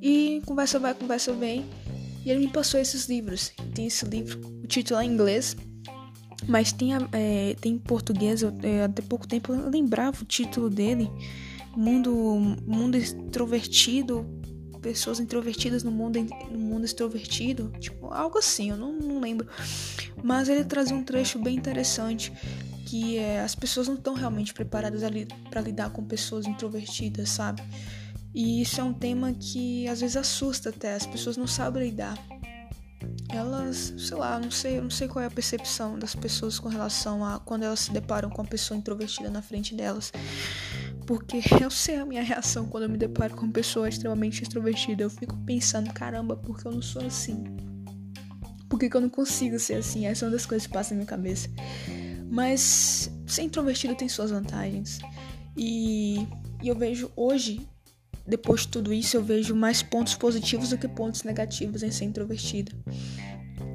E 0.03 0.43
conversa 0.45 0.81
vai, 0.81 0.93
conversa 0.93 1.33
vem. 1.33 1.65
E 2.25 2.33
ele 2.33 2.41
me 2.41 2.49
passou 2.49 2.81
esses 2.81 3.09
livros. 3.09 3.53
Tem 3.77 3.87
esse 3.87 4.05
livro, 4.05 4.41
o 4.61 4.67
título 4.67 4.99
é 4.99 5.05
em 5.05 5.13
inglês, 5.13 5.57
mas 6.49 6.73
tem, 6.73 6.91
é, 6.95 7.57
tem 7.61 7.73
em 7.75 7.79
português, 7.79 8.43
eu, 8.43 8.53
é, 8.63 8.85
até 8.85 9.03
pouco 9.03 9.27
tempo 9.27 9.53
eu 9.53 9.69
lembrava 9.69 10.23
o 10.23 10.25
título 10.25 10.71
dele. 10.71 11.11
Mundo, 11.77 12.57
mundo 12.67 12.97
extrovertido, 12.97 14.25
pessoas 14.81 15.21
introvertidas 15.21 15.83
no 15.83 15.91
mundo, 15.91 16.19
no 16.51 16.59
mundo 16.59 16.85
extrovertido, 16.85 17.71
tipo, 17.79 18.07
algo 18.07 18.39
assim, 18.39 18.71
eu 18.71 18.77
não, 18.77 18.93
não 18.93 19.21
lembro. 19.21 19.47
Mas 20.23 20.49
ele 20.49 20.65
trazia 20.65 20.97
um 20.97 21.03
trecho 21.03 21.39
bem 21.39 21.57
interessante, 21.57 22.33
que 22.87 23.19
é, 23.19 23.41
as 23.41 23.55
pessoas 23.55 23.89
não 23.89 23.97
estão 23.97 24.15
realmente 24.15 24.55
preparadas 24.55 25.03
para 25.51 25.61
lidar 25.61 25.91
com 25.91 26.03
pessoas 26.05 26.47
introvertidas, 26.47 27.29
sabe? 27.29 27.63
E 28.33 28.63
isso 28.63 28.81
é 28.81 28.85
um 28.85 28.93
tema 28.93 29.33
que 29.33 29.89
às 29.89 30.01
vezes 30.01 30.17
assusta 30.17 30.71
até, 30.71 30.95
as 30.95 31.07
pessoas 31.07 31.37
não 31.37 31.47
sabem 31.47 31.85
lidar 31.85 32.17
elas, 33.29 33.95
sei 33.99 34.17
lá, 34.17 34.39
não 34.39 34.51
sei, 34.51 34.81
não 34.81 34.91
sei 34.91 35.09
qual 35.09 35.23
é 35.23 35.27
a 35.27 35.31
percepção 35.31 35.99
das 35.99 36.15
pessoas 36.15 36.59
com 36.59 36.69
relação 36.69 37.25
a 37.25 37.39
quando 37.39 37.65
elas 37.65 37.81
se 37.81 37.93
deparam 37.93 38.31
com 38.31 38.43
uma 38.43 38.49
pessoa 38.49 38.79
introvertida 38.79 39.31
na 39.31 39.43
frente 39.43 39.75
delas. 39.75 40.13
Porque 41.07 41.41
eu 41.63 41.71
sei 41.71 41.97
a 41.97 42.07
minha 42.07 42.23
reação 42.23 42.67
quando 42.67 42.85
eu 42.85 42.89
me 42.89 42.97
deparo 42.97 43.35
com 43.35 43.43
uma 43.43 43.53
pessoa 43.53 43.89
extremamente 43.89 44.43
extrovertida. 44.43 45.03
Eu 45.03 45.11
fico 45.11 45.37
pensando, 45.39 45.93
caramba, 45.93 46.37
por 46.37 46.59
que 46.59 46.67
eu 46.67 46.73
não 46.73 46.83
sou 46.83 47.05
assim? 47.05 47.45
Por 48.69 48.79
que, 48.79 48.91
que 48.91 48.97
eu 48.97 49.01
não 49.01 49.09
consigo 49.09 49.59
ser 49.59 49.75
assim? 49.75 50.07
Essa 50.07 50.25
é 50.25 50.27
uma 50.27 50.33
das 50.33 50.47
coisas 50.47 50.67
que 50.67 50.73
passa 50.73 50.91
na 50.91 50.99
minha 50.99 51.07
cabeça. 51.07 51.49
Mas 52.29 53.11
ser 53.27 53.43
introvertido 53.43 53.95
tem 53.95 54.09
suas 54.09 54.31
vantagens. 54.31 54.99
E, 55.57 56.27
e 56.63 56.69
eu 56.69 56.75
vejo 56.75 57.11
hoje 57.17 57.67
depois 58.27 58.63
de 58.63 58.69
tudo 58.69 58.93
isso, 58.93 59.17
eu 59.17 59.23
vejo 59.23 59.55
mais 59.55 59.83
pontos 59.83 60.15
positivos 60.15 60.71
do 60.71 60.79
que 60.79 60.89
pontos 60.89 61.23
negativos 61.23 61.83
em 61.83 61.91
ser 61.91 62.07
introvertida. 62.07 62.73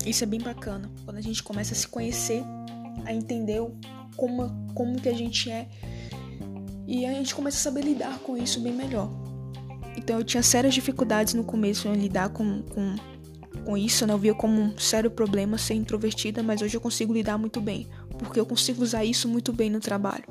Isso 0.06 0.24
é 0.24 0.28
bem 0.28 0.42
bacana. 0.42 0.92
Quando 1.06 1.18
a 1.18 1.22
gente 1.22 1.42
começa 1.42 1.74
a 1.74 1.78
se 1.78 1.88
conhecer, 1.88 2.44
a 3.06 3.14
entender 3.14 3.62
como, 4.16 4.52
como 4.74 5.00
que 5.00 5.08
a 5.08 5.14
gente 5.14 5.50
é, 5.50 5.68
e 6.88 7.06
a 7.06 7.14
gente 7.14 7.34
começa 7.34 7.58
a 7.58 7.62
saber 7.62 7.86
lidar 7.86 8.20
com 8.20 8.38
isso 8.38 8.60
bem 8.60 8.74
melhor. 8.74 9.10
Então 9.96 10.18
eu 10.18 10.24
tinha 10.24 10.44
sérias 10.44 10.74
dificuldades 10.74 11.34
no 11.34 11.44
começo 11.44 11.88
em 11.88 11.94
lidar 11.94 12.30
com, 12.30 12.62
com, 12.64 12.96
com 13.64 13.78
isso, 13.78 14.06
né? 14.06 14.14
Eu 14.14 14.18
via 14.18 14.34
como 14.34 14.60
um 14.60 14.78
sério 14.78 15.10
problema 15.10 15.58
ser 15.58 15.76
introvertida, 15.76 16.44
mas 16.44 16.62
hoje 16.62 16.76
eu 16.76 16.82
consigo 16.82 17.14
lidar 17.14 17.38
muito 17.38 17.62
bem, 17.62 17.88
porque 18.18 18.40
eu 18.40 18.46
consigo 18.46 18.84
usar 18.84 19.06
isso 19.06 19.28
muito 19.28 19.54
bem 19.54 19.70
no 19.70 19.80
trabalho. 19.80 20.26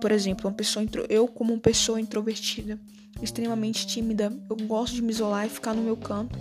Por 0.00 0.12
exemplo, 0.12 0.48
uma 0.48 0.56
pessoa 0.56 0.84
eu 1.08 1.26
como 1.26 1.52
uma 1.52 1.60
pessoa 1.60 2.00
introvertida, 2.00 2.78
extremamente 3.22 3.86
tímida, 3.86 4.32
eu 4.48 4.56
gosto 4.66 4.94
de 4.94 5.02
me 5.02 5.10
isolar 5.10 5.46
e 5.46 5.50
ficar 5.50 5.74
no 5.74 5.82
meu 5.82 5.96
canto. 5.96 6.38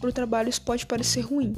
Para 0.00 0.10
o 0.10 0.12
trabalho 0.12 0.48
isso 0.48 0.62
pode 0.62 0.84
parecer 0.84 1.20
ruim, 1.20 1.54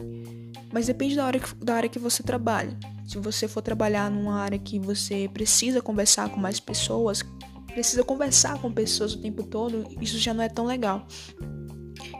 mas 0.72 0.86
depende 0.86 1.16
da 1.16 1.24
área, 1.24 1.40
que, 1.40 1.54
da 1.64 1.74
área 1.74 1.88
que 1.88 1.98
você 1.98 2.22
trabalha. 2.22 2.76
Se 3.06 3.18
você 3.18 3.46
for 3.46 3.62
trabalhar 3.62 4.10
numa 4.10 4.36
área 4.40 4.58
que 4.58 4.78
você 4.78 5.28
precisa 5.32 5.80
conversar 5.80 6.28
com 6.30 6.40
mais 6.40 6.60
pessoas, 6.60 7.22
precisa 7.66 8.04
conversar 8.04 8.58
com 8.60 8.72
pessoas 8.72 9.14
o 9.14 9.20
tempo 9.20 9.42
todo, 9.42 9.86
isso 10.00 10.18
já 10.18 10.32
não 10.32 10.42
é 10.42 10.48
tão 10.48 10.64
legal. 10.64 11.06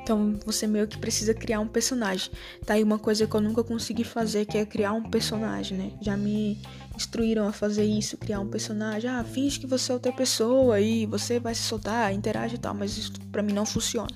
Então 0.03 0.39
você 0.45 0.67
meio 0.67 0.87
que 0.87 0.99
precisa 0.99 1.33
criar 1.33 1.61
um 1.61 1.67
personagem. 1.67 2.31
Tá 2.67 2.75
aí 2.75 2.83
uma 2.83 2.99
coisa 2.99 3.27
que 3.27 3.35
eu 3.35 3.41
nunca 3.41 3.65
consegui 3.65 4.05
fazer, 4.05 4.45
que 4.45 4.59
é 4.59 4.67
criar 4.67 4.93
um 4.93 5.03
personagem, 5.03 5.79
né? 5.79 5.93
Já 6.03 6.17
me 6.17 6.61
instruíram 6.97 7.47
a 7.47 7.53
fazer 7.53 7.85
isso, 7.85 8.17
criar 8.17 8.41
um 8.41 8.49
personagem. 8.49 9.11
Ah, 9.11 9.25
finge 9.25 9.59
que 9.59 9.67
você 9.67 9.91
é 9.91 9.95
outra 9.95 10.13
pessoa 10.13 10.81
e 10.81 11.07
você 11.07 11.39
vai 11.39 11.55
se 11.55 11.63
soltar, 11.63 12.13
interage 12.13 12.57
e 12.57 12.59
tal, 12.59 12.75
mas 12.75 12.97
isso 12.97 13.13
para 13.33 13.43
mim 13.43 13.53
não 13.53 13.67
funciona. 13.67 14.15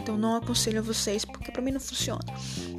Então 0.00 0.16
não 0.16 0.36
aconselho 0.36 0.78
a 0.78 0.82
vocês 0.82 1.24
porque 1.24 1.50
para 1.50 1.62
mim 1.62 1.72
não 1.72 1.80
funciona. 1.80 2.24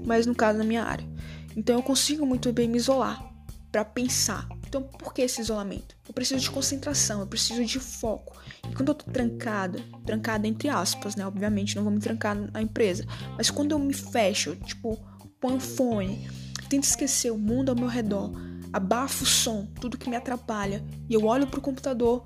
Mas 0.05 0.25
no 0.25 0.35
caso 0.35 0.57
da 0.57 0.63
minha 0.63 0.83
área. 0.83 1.07
Então 1.55 1.75
eu 1.75 1.83
consigo 1.83 2.25
muito 2.25 2.51
bem 2.51 2.67
me 2.67 2.77
isolar 2.77 3.23
para 3.71 3.85
pensar. 3.85 4.47
Então 4.67 4.81
por 4.81 5.13
que 5.13 5.21
esse 5.21 5.41
isolamento? 5.41 5.95
Eu 6.07 6.13
preciso 6.13 6.39
de 6.39 6.49
concentração, 6.49 7.21
eu 7.21 7.27
preciso 7.27 7.63
de 7.63 7.79
foco. 7.79 8.39
E 8.69 8.75
quando 8.75 8.89
eu 8.89 8.95
tô 8.95 9.11
trancada, 9.11 9.79
trancada 10.05 10.47
entre 10.47 10.69
aspas, 10.69 11.15
né? 11.15 11.25
Obviamente 11.25 11.75
não 11.75 11.83
vou 11.83 11.91
me 11.91 11.99
trancar 11.99 12.35
na 12.35 12.61
empresa, 12.61 13.05
mas 13.37 13.49
quando 13.49 13.71
eu 13.71 13.79
me 13.79 13.93
fecho, 13.93 14.55
tipo, 14.55 14.97
ponho 15.39 15.59
fone, 15.59 16.29
tento 16.69 16.83
esquecer 16.83 17.31
o 17.31 17.37
mundo 17.37 17.69
ao 17.69 17.75
meu 17.75 17.87
redor, 17.87 18.31
abafo 18.73 19.23
o 19.23 19.27
som, 19.27 19.65
tudo 19.79 19.97
que 19.97 20.09
me 20.09 20.15
atrapalha, 20.15 20.83
e 21.09 21.13
eu 21.13 21.25
olho 21.25 21.47
pro 21.47 21.61
computador, 21.61 22.23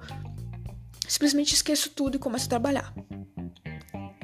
simplesmente 1.08 1.54
esqueço 1.54 1.90
tudo 1.90 2.16
e 2.16 2.20
começo 2.20 2.46
a 2.46 2.50
trabalhar. 2.50 2.94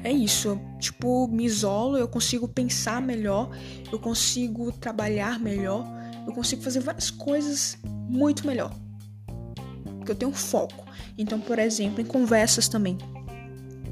é 0.04 0.10
isso. 0.10 0.48
Eu, 0.48 0.60
tipo, 0.78 1.28
me 1.28 1.44
isolo, 1.44 1.96
eu 1.96 2.08
consigo 2.08 2.48
pensar 2.48 3.00
melhor, 3.00 3.50
eu 3.90 3.98
consigo 3.98 4.72
trabalhar 4.72 5.38
melhor, 5.38 5.86
eu 6.26 6.32
consigo 6.32 6.62
fazer 6.62 6.80
várias 6.80 7.10
coisas 7.10 7.78
muito 7.84 8.46
melhor. 8.46 8.72
Porque 9.98 10.10
eu 10.10 10.16
tenho 10.16 10.32
foco. 10.32 10.84
Então, 11.16 11.40
por 11.40 11.58
exemplo, 11.58 12.00
em 12.00 12.04
conversas 12.04 12.68
também. 12.68 12.98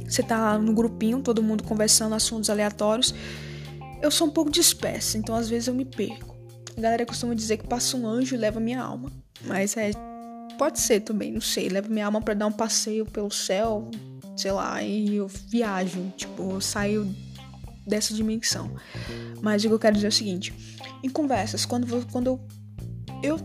Você 0.04 0.22
tá 0.24 0.58
no 0.58 0.74
grupinho, 0.74 1.22
todo 1.22 1.42
mundo 1.42 1.62
conversando 1.62 2.16
assuntos 2.16 2.50
aleatórios. 2.50 3.14
Eu 4.02 4.10
sou 4.10 4.26
um 4.26 4.30
pouco 4.30 4.50
dispersa, 4.50 5.16
então 5.16 5.34
às 5.36 5.48
vezes 5.48 5.68
eu 5.68 5.74
me 5.74 5.84
perco. 5.84 6.39
A 6.76 6.80
galera 6.80 7.06
costuma 7.06 7.34
dizer 7.34 7.58
que 7.58 7.66
passa 7.66 7.96
um 7.96 8.06
anjo 8.06 8.34
e 8.34 8.38
leva 8.38 8.60
minha 8.60 8.80
alma. 8.82 9.10
Mas 9.44 9.76
é. 9.76 9.90
Pode 10.58 10.80
ser 10.80 11.00
também, 11.00 11.32
não 11.32 11.40
sei. 11.40 11.68
Leva 11.68 11.88
minha 11.88 12.06
alma 12.06 12.20
para 12.20 12.34
dar 12.34 12.46
um 12.46 12.52
passeio 12.52 13.06
pelo 13.06 13.30
céu, 13.30 13.90
sei 14.36 14.52
lá, 14.52 14.82
e 14.82 15.16
eu 15.16 15.26
viajo, 15.26 16.12
tipo, 16.16 16.50
eu 16.52 16.60
saio 16.60 17.14
dessa 17.86 18.12
dimensão. 18.12 18.70
Mas 19.40 19.64
o 19.64 19.68
que 19.68 19.74
eu 19.74 19.78
quero 19.78 19.94
dizer 19.94 20.08
é 20.08 20.10
o 20.10 20.12
seguinte: 20.12 20.52
em 21.02 21.08
conversas, 21.08 21.64
quando, 21.64 22.06
quando 22.12 22.26
eu, 22.26 22.40
eu 23.22 23.38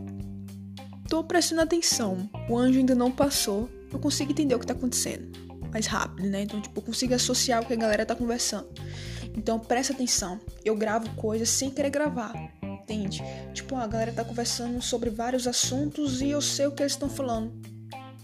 tô 1.08 1.24
prestando 1.24 1.62
atenção, 1.62 2.30
o 2.50 2.58
anjo 2.58 2.80
ainda 2.80 2.96
não 2.96 3.12
passou, 3.12 3.70
eu 3.94 4.00
consigo 4.00 4.32
entender 4.32 4.56
o 4.56 4.60
que 4.60 4.68
tá 4.68 4.74
acontecendo 4.74 5.46
mais 5.76 5.88
rápido, 5.88 6.30
né? 6.30 6.44
Então, 6.44 6.62
tipo, 6.62 6.80
eu 6.80 6.84
consigo 6.84 7.14
associar 7.14 7.62
o 7.62 7.66
que 7.66 7.74
a 7.74 7.76
galera 7.76 8.06
tá 8.06 8.16
conversando. 8.16 8.70
Então, 9.36 9.60
presta 9.60 9.92
atenção. 9.92 10.40
Eu 10.64 10.74
gravo 10.74 11.10
coisas 11.18 11.50
sem 11.50 11.70
querer 11.70 11.90
gravar, 11.90 12.34
entende? 12.86 13.22
Tipo, 13.54 13.76
a 13.76 13.88
galera 13.88 14.12
tá 14.12 14.24
conversando 14.24 14.82
sobre 14.82 15.10
vários 15.10 15.48
assuntos 15.48 16.22
e 16.22 16.30
eu 16.30 16.42
sei 16.42 16.68
o 16.68 16.72
que 16.72 16.84
eles 16.84 16.94
estão 16.94 17.10
falando 17.10 17.52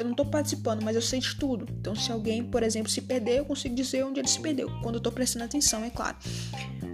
eu 0.02 0.06
não 0.08 0.16
tô 0.16 0.26
participando, 0.26 0.82
mas 0.82 0.96
eu 0.96 1.02
sei 1.02 1.20
de 1.20 1.36
tudo. 1.36 1.68
Então, 1.80 1.96
se 1.96 2.12
alguém, 2.12 2.44
por 2.44 2.64
exemplo, 2.64 2.90
se 2.90 3.02
perder, 3.02 3.40
eu 3.40 3.46
consigo 3.46 3.76
dizer 3.76 4.04
onde 4.04 4.20
ele 4.20 4.28
se 4.28 4.40
perdeu, 4.40 4.68
quando 4.82 4.96
eu 4.96 5.02
tô 5.02 5.12
prestando 5.12 5.46
atenção, 5.46 5.84
é 5.84 5.90
claro. 5.90 6.18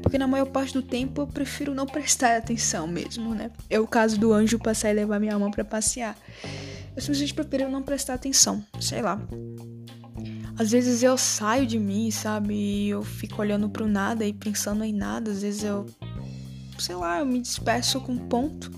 Porque 0.02 0.18
na 0.18 0.28
maior 0.28 0.48
parte 0.48 0.74
do 0.74 0.82
tempo 0.82 1.22
eu 1.22 1.28
prefiro 1.28 1.74
não 1.74 1.86
prestar 1.86 2.36
atenção 2.36 2.86
mesmo, 2.86 3.34
né? 3.34 3.52
É 3.70 3.80
o 3.80 3.88
caso 3.88 4.20
do 4.20 4.34
anjo 4.34 4.60
passar 4.60 4.92
e 4.92 4.94
levar 4.94 5.20
minha 5.20 5.40
mão 5.40 5.50
para 5.50 5.64
passear. 5.64 6.18
Eu 6.96 7.02
simplesmente 7.02 7.34
prefiro 7.34 7.70
não 7.70 7.82
prestar 7.82 8.16
atenção, 8.16 8.64
sei 8.80 9.02
lá. 9.02 9.20
Às 10.60 10.72
vezes 10.72 11.04
eu 11.04 11.18
saio 11.18 11.66
de 11.66 11.78
mim, 11.78 12.10
sabe? 12.10 12.54
E 12.54 12.90
eu 12.90 13.04
fico 13.04 13.42
olhando 13.42 13.70
pro 13.70 13.88
nada 13.88 14.26
e 14.26 14.34
pensando 14.34 14.84
em 14.84 14.94
nada. 14.94 15.32
Às 15.32 15.44
vezes 15.44 15.64
eu, 15.64 15.86
sei 16.79 16.96
lá, 16.96 17.19
eu 17.19 17.25
me 17.25 17.41
disperso 17.41 18.01
com 18.01 18.13
um 18.13 18.27
ponto 18.27 18.72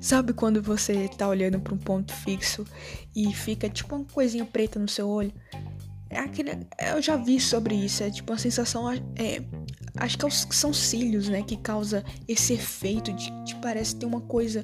Sabe 0.00 0.32
quando 0.32 0.62
você 0.62 1.08
tá 1.08 1.28
olhando 1.28 1.58
para 1.58 1.74
um 1.74 1.78
ponto 1.78 2.12
fixo 2.12 2.64
e 3.14 3.32
fica 3.32 3.68
tipo 3.68 3.94
uma 3.94 4.04
coisinha 4.04 4.44
preta 4.44 4.78
no 4.78 4.88
seu 4.88 5.08
olho? 5.08 5.32
É 6.08 6.20
aquele, 6.20 6.66
eu 6.92 7.02
já 7.02 7.16
vi 7.16 7.40
sobre 7.40 7.74
isso, 7.74 8.04
é 8.04 8.10
tipo 8.10 8.32
uma 8.32 8.38
sensação 8.38 8.88
é, 8.90 9.42
acho 9.96 10.16
que 10.16 10.24
é 10.24 10.30
são 10.30 10.72
cílios, 10.72 11.28
né, 11.28 11.42
que 11.42 11.56
causa 11.56 12.04
esse 12.28 12.52
efeito 12.52 13.12
de, 13.12 13.30
de 13.44 13.56
parece 13.56 13.96
ter 13.96 14.06
uma 14.06 14.20
coisa 14.20 14.62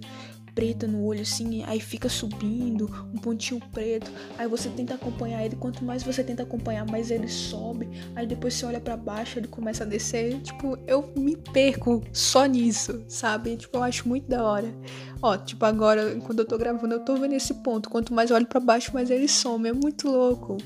preta 0.55 0.87
no 0.87 1.05
olho, 1.05 1.23
assim, 1.23 1.63
aí 1.65 1.81
fica 1.81 2.09
subindo, 2.09 2.91
um 3.13 3.19
pontinho 3.19 3.61
preto, 3.73 4.11
aí 4.39 4.47
você 4.47 4.69
tenta 4.69 4.95
acompanhar 4.95 5.45
ele, 5.45 5.57
quanto 5.57 5.85
mais 5.85 6.03
você 6.03 6.23
tenta 6.23 6.43
acompanhar, 6.43 6.87
mais 6.87 7.11
ele 7.11 7.29
sobe, 7.29 7.89
aí 8.15 8.27
depois 8.27 8.55
você 8.55 8.67
olha 8.67 8.81
para 8.81 8.97
baixo, 8.97 9.39
ele 9.39 9.49
começa 9.49 9.85
a 9.85 9.87
descer, 9.87 10.41
tipo, 10.41 10.79
eu 10.87 11.13
me 11.17 11.37
perco 11.37 12.03
só 12.13 12.45
nisso, 12.45 13.03
sabe? 13.09 13.57
Tipo, 13.57 13.79
eu 13.79 13.83
acho 13.83 14.09
muito 14.09 14.29
da 14.29 14.45
hora. 14.45 14.73
Ó, 15.21 15.37
tipo, 15.37 15.65
agora, 15.65 16.17
quando 16.21 16.41
eu 16.41 16.45
tô 16.45 16.59
gravando, 16.59 16.95
eu 16.95 17.01
tô 17.05 17.17
vendo 17.17 17.35
esse 17.35 17.55
ponto, 17.55 17.89
quanto 17.89 18.13
mais 18.13 18.31
eu 18.31 18.37
olho 18.37 18.47
para 18.47 18.61
baixo, 18.61 18.93
mais 18.93 19.11
ele 19.11 19.29
some, 19.29 19.69
é 19.69 19.73
muito 19.73 20.09
louco. 20.09 20.57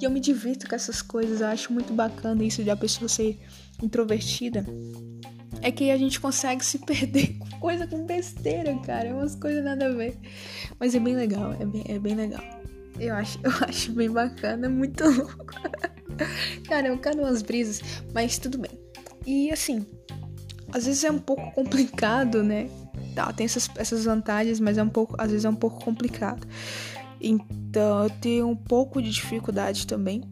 E 0.00 0.04
eu 0.04 0.10
me 0.10 0.20
divirto 0.20 0.68
com 0.68 0.74
essas 0.74 1.02
coisas, 1.02 1.40
eu 1.40 1.46
acho 1.48 1.72
muito 1.72 1.92
bacana 1.92 2.42
isso 2.44 2.62
de 2.62 2.70
a 2.70 2.76
pessoa 2.76 3.08
ser 3.08 3.38
introvertida 3.82 4.64
é 5.62 5.70
que 5.70 5.90
a 5.90 5.96
gente 5.96 6.20
consegue 6.20 6.64
se 6.64 6.78
perder 6.78 7.38
com 7.38 7.58
coisa 7.58 7.86
com 7.86 8.04
besteira, 8.04 8.74
cara. 8.80 9.08
É 9.08 9.12
umas 9.12 9.34
coisas 9.34 9.64
nada 9.64 9.86
a 9.86 9.92
ver. 9.92 10.18
Mas 10.78 10.94
é 10.94 11.00
bem 11.00 11.14
legal, 11.14 11.52
é 11.58 11.64
bem, 11.64 11.84
é 11.88 11.98
bem 11.98 12.14
legal. 12.14 12.42
Eu 12.98 13.14
acho, 13.14 13.38
eu 13.42 13.50
acho 13.66 13.92
bem 13.92 14.10
bacana, 14.10 14.66
é 14.66 14.68
muito 14.68 15.04
louco. 15.08 15.46
cara, 16.68 16.88
eu 16.88 16.98
quero 16.98 17.20
umas 17.20 17.42
brisas, 17.42 17.82
mas 18.12 18.38
tudo 18.38 18.58
bem. 18.58 18.70
E 19.26 19.50
assim, 19.50 19.86
às 20.72 20.86
vezes 20.86 21.04
é 21.04 21.10
um 21.10 21.18
pouco 21.18 21.50
complicado, 21.52 22.42
né? 22.42 22.68
Tá, 23.14 23.32
tem 23.32 23.46
essas, 23.46 23.68
essas 23.76 24.04
vantagens, 24.04 24.58
mas 24.60 24.76
é 24.76 24.82
um 24.82 24.88
pouco, 24.88 25.14
às 25.18 25.30
vezes 25.30 25.44
é 25.44 25.48
um 25.48 25.54
pouco 25.54 25.84
complicado. 25.84 26.46
Então, 27.20 28.04
eu 28.04 28.10
tenho 28.10 28.48
um 28.48 28.56
pouco 28.56 29.00
de 29.00 29.10
dificuldade 29.10 29.86
também. 29.86 30.22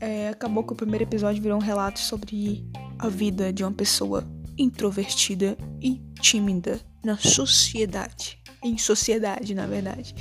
É, 0.00 0.30
acabou 0.30 0.64
que 0.64 0.72
o 0.72 0.76
primeiro 0.76 1.04
episódio 1.04 1.42
virou 1.42 1.58
um 1.58 1.62
relato 1.62 2.00
sobre 2.00 2.64
a 2.98 3.08
vida 3.08 3.52
de 3.52 3.62
uma 3.62 3.72
pessoa 3.72 4.26
introvertida 4.58 5.56
e 5.80 6.00
tímida 6.20 6.80
na 7.04 7.16
sociedade. 7.16 8.38
Em 8.62 8.76
sociedade, 8.76 9.54
na 9.54 9.66
verdade. 9.66 10.14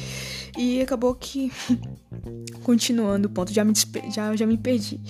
E 0.57 0.79
acabou 0.79 1.15
que. 1.15 1.51
continuando 2.63 3.27
o 3.27 3.31
ponto, 3.31 3.51
já 3.51 3.63
me, 3.63 3.73
já, 4.13 4.35
já 4.35 4.45
me 4.45 4.57
perdi. 4.57 5.01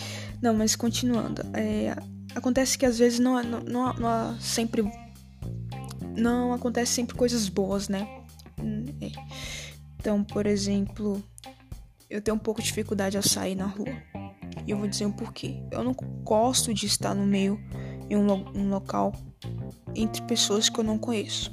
Não, 0.42 0.54
mas 0.54 0.76
continuando. 0.76 1.42
É, 1.54 1.96
acontece 2.34 2.78
que 2.78 2.86
às 2.86 2.98
vezes 2.98 3.20
não, 3.20 3.42
não, 3.44 3.60
não, 3.60 3.94
não 3.94 4.40
sempre. 4.40 4.84
Não 6.16 6.54
acontece 6.54 6.94
sempre 6.94 7.16
coisas 7.16 7.50
boas, 7.50 7.90
né? 7.90 8.08
Hum, 8.60 8.86
é. 9.02 9.12
Então, 10.00 10.24
por 10.24 10.48
exemplo, 10.48 11.22
eu 12.10 12.22
tenho 12.22 12.36
um 12.36 12.40
pouco 12.40 12.62
de 12.62 12.68
dificuldade 12.68 13.18
a 13.18 13.22
sair 13.22 13.56
na 13.56 13.66
rua. 13.66 13.94
E 14.66 14.72
eu 14.72 14.78
vou 14.78 14.88
dizer 14.88 15.06
um 15.06 15.12
porquê. 15.12 15.62
Eu 15.72 15.84
não 15.84 15.94
gosto 16.24 16.74
de 16.74 16.86
estar 16.86 17.14
no 17.14 17.26
meio 17.26 17.60
em 18.10 18.16
um, 18.16 18.32
um 18.56 18.70
local 18.70 19.14
entre 19.96 20.22
pessoas 20.24 20.70
que 20.70 20.80
eu 20.80 20.84
não 20.84 20.98
conheço. 20.98 21.52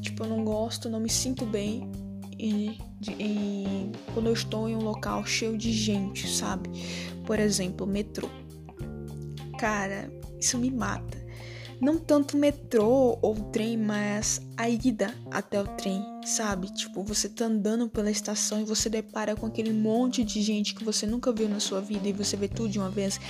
Tipo, 0.00 0.24
eu 0.24 0.28
não 0.28 0.44
gosto, 0.44 0.88
não 0.88 1.00
me 1.00 1.10
sinto 1.10 1.44
bem 1.46 1.90
em, 2.38 2.78
em, 3.18 3.92
quando 4.12 4.26
eu 4.26 4.32
estou 4.32 4.68
em 4.68 4.76
um 4.76 4.82
local 4.82 5.24
cheio 5.24 5.56
de 5.56 5.72
gente, 5.72 6.28
sabe? 6.28 6.70
Por 7.24 7.38
exemplo, 7.38 7.86
metrô. 7.86 8.28
Cara, 9.58 10.10
isso 10.38 10.58
me 10.58 10.70
mata. 10.70 11.24
Não 11.80 11.98
tanto 11.98 12.36
metrô 12.36 13.18
ou 13.20 13.34
trem, 13.34 13.76
mas 13.76 14.40
a 14.56 14.68
ida 14.68 15.14
até 15.30 15.60
o 15.60 15.66
trem, 15.66 16.02
sabe? 16.24 16.72
Tipo, 16.72 17.02
você 17.02 17.28
tá 17.28 17.46
andando 17.46 17.88
pela 17.88 18.10
estação 18.10 18.60
e 18.60 18.64
você 18.64 18.88
depara 18.88 19.34
com 19.34 19.46
aquele 19.46 19.72
monte 19.72 20.22
de 20.24 20.40
gente 20.40 20.74
que 20.74 20.84
você 20.84 21.06
nunca 21.06 21.32
viu 21.32 21.48
na 21.48 21.60
sua 21.60 21.80
vida 21.80 22.08
e 22.08 22.12
você 22.12 22.36
vê 22.36 22.48
tudo 22.48 22.68
de 22.68 22.78
uma 22.78 22.90
vez. 22.90 23.20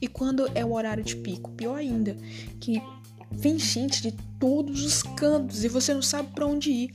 E 0.00 0.06
quando 0.06 0.48
é 0.54 0.64
o 0.64 0.72
horário 0.72 1.02
de 1.02 1.16
pico, 1.16 1.50
pior 1.52 1.76
ainda, 1.76 2.16
que 2.60 2.82
vem 3.30 3.58
gente 3.58 4.02
de 4.02 4.12
todos 4.38 4.82
os 4.84 5.02
cantos 5.02 5.64
e 5.64 5.68
você 5.68 5.92
não 5.92 6.02
sabe 6.02 6.28
para 6.34 6.46
onde 6.46 6.70
ir. 6.70 6.94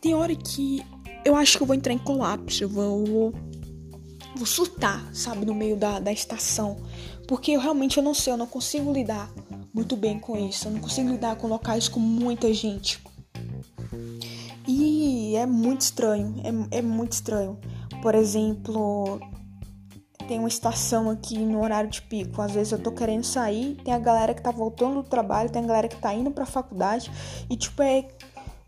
Tem 0.00 0.14
hora 0.14 0.34
que 0.34 0.82
eu 1.24 1.34
acho 1.34 1.56
que 1.56 1.62
eu 1.62 1.66
vou 1.66 1.76
entrar 1.76 1.92
em 1.92 1.98
colapso, 1.98 2.62
eu 2.62 2.68
vou, 2.68 3.32
vou, 4.36 4.46
surtar, 4.46 5.08
sabe, 5.14 5.44
no 5.44 5.54
meio 5.54 5.76
da, 5.76 5.98
da 5.98 6.12
estação. 6.12 6.76
Porque 7.26 7.52
eu 7.52 7.60
realmente 7.60 7.98
eu 7.98 8.02
não 8.02 8.14
sei, 8.14 8.32
eu 8.32 8.36
não 8.36 8.46
consigo 8.46 8.92
lidar 8.92 9.30
muito 9.74 9.96
bem 9.96 10.18
com 10.18 10.36
isso. 10.48 10.68
Eu 10.68 10.72
não 10.72 10.80
consigo 10.80 11.10
lidar 11.10 11.36
com 11.36 11.46
locais 11.46 11.88
com 11.88 12.00
muita 12.00 12.52
gente. 12.52 13.00
E 14.66 15.34
é 15.36 15.46
muito 15.46 15.82
estranho, 15.82 16.34
é, 16.72 16.78
é 16.78 16.82
muito 16.82 17.12
estranho. 17.12 17.58
Por 18.02 18.14
exemplo, 18.14 19.20
tem 20.28 20.38
uma 20.38 20.48
estação 20.48 21.08
aqui 21.08 21.38
no 21.38 21.62
horário 21.62 21.88
de 21.88 22.02
pico. 22.02 22.40
Às 22.42 22.52
vezes 22.52 22.72
eu 22.72 22.78
tô 22.78 22.92
querendo 22.92 23.24
sair, 23.24 23.76
tem 23.82 23.94
a 23.94 23.98
galera 23.98 24.34
que 24.34 24.42
tá 24.42 24.50
voltando 24.50 25.02
do 25.02 25.08
trabalho, 25.08 25.50
tem 25.50 25.64
a 25.64 25.66
galera 25.66 25.88
que 25.88 25.96
tá 25.96 26.14
indo 26.14 26.30
pra 26.30 26.44
faculdade 26.44 27.10
e 27.48 27.56
tipo 27.56 27.82
é 27.82 28.06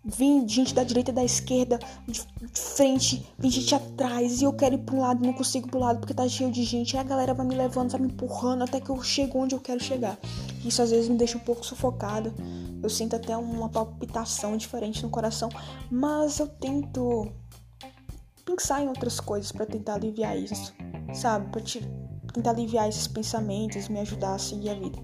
vem 0.03 0.49
gente 0.49 0.75
da 0.75 0.83
direita 0.83 1.13
da 1.13 1.23
esquerda, 1.23 1.79
de 2.09 2.23
frente, 2.55 3.23
vem 3.39 3.51
gente 3.51 3.75
atrás, 3.75 4.41
e 4.41 4.45
eu 4.45 4.53
quero 4.55 4.77
ir 4.77 4.79
pra 4.79 4.95
um 4.95 5.01
lado, 5.01 5.23
não 5.23 5.35
consigo 5.35 5.69
ir 5.69 5.71
pro 5.71 5.79
lado 5.79 5.99
porque 5.99 6.15
tá 6.15 6.27
cheio 6.27 6.51
de 6.51 6.65
gente. 6.65 6.97
Aí 6.97 7.03
a 7.03 7.05
galera 7.05 7.35
vai 7.35 7.45
me 7.45 7.55
levando, 7.55 7.91
vai 7.91 8.01
me 8.01 8.07
empurrando 8.09 8.65
até 8.65 8.81
que 8.81 8.89
eu 8.89 9.03
chego 9.03 9.39
onde 9.39 9.55
eu 9.55 9.61
quero 9.61 9.79
chegar. 9.79 10.19
Isso 10.65 10.81
às 10.81 10.91
vezes 10.91 11.09
me 11.09 11.19
deixa 11.19 11.37
um 11.37 11.41
pouco 11.41 11.65
sufocada. 11.65 12.33
Eu 12.83 12.89
sinto 12.89 13.15
até 13.15 13.37
uma 13.37 13.69
palpitação 13.69 14.57
diferente 14.57 15.03
no 15.03 15.11
coração, 15.11 15.51
mas 15.91 16.39
eu 16.39 16.49
tento 16.49 17.31
pensar 18.57 18.83
em 18.83 18.89
outras 18.89 19.21
coisas 19.21 19.53
para 19.53 19.67
tentar 19.67 19.95
aliviar 19.95 20.37
isso 20.37 20.73
sabe? 21.15 21.61
Te, 21.63 21.81
tentar 22.33 22.51
aliviar 22.51 22.89
esses 22.89 23.07
pensamentos, 23.07 23.89
me 23.89 24.01
ajudar 24.01 24.35
a 24.35 24.39
seguir 24.39 24.71
a 24.71 24.75
vida. 24.75 24.99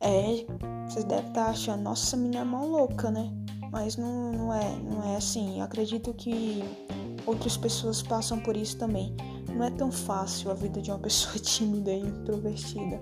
É, 0.00 0.44
vocês 0.88 1.04
devem 1.04 1.28
estar 1.28 1.44
tá 1.44 1.50
achando, 1.50 1.82
nossa, 1.82 2.06
essa 2.06 2.16
menina 2.16 2.42
é 2.42 2.44
mó 2.44 2.64
louca, 2.64 3.10
né? 3.10 3.30
Mas 3.70 3.96
não, 3.96 4.32
não 4.32 4.54
é, 4.54 4.76
não 4.76 5.02
é 5.12 5.16
assim. 5.16 5.58
Eu 5.58 5.64
acredito 5.64 6.12
que 6.14 6.62
outras 7.26 7.56
pessoas 7.56 8.02
passam 8.02 8.38
por 8.40 8.56
isso 8.56 8.78
também. 8.78 9.14
Não 9.52 9.64
é 9.64 9.70
tão 9.70 9.90
fácil 9.90 10.50
a 10.50 10.54
vida 10.54 10.80
de 10.80 10.90
uma 10.90 10.98
pessoa 11.00 11.36
tímida 11.38 11.90
e 11.90 12.00
introvertida. 12.00 13.00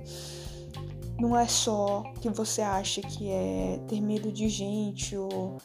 Não 1.19 1.37
é 1.37 1.47
só 1.47 2.03
que 2.21 2.29
você 2.31 2.63
acha 2.63 3.01
que 3.01 3.29
é 3.29 3.81
ter 3.87 4.01
medo 4.01 4.33
de 4.33 4.49
gente 4.49 5.17
ou 5.17 5.59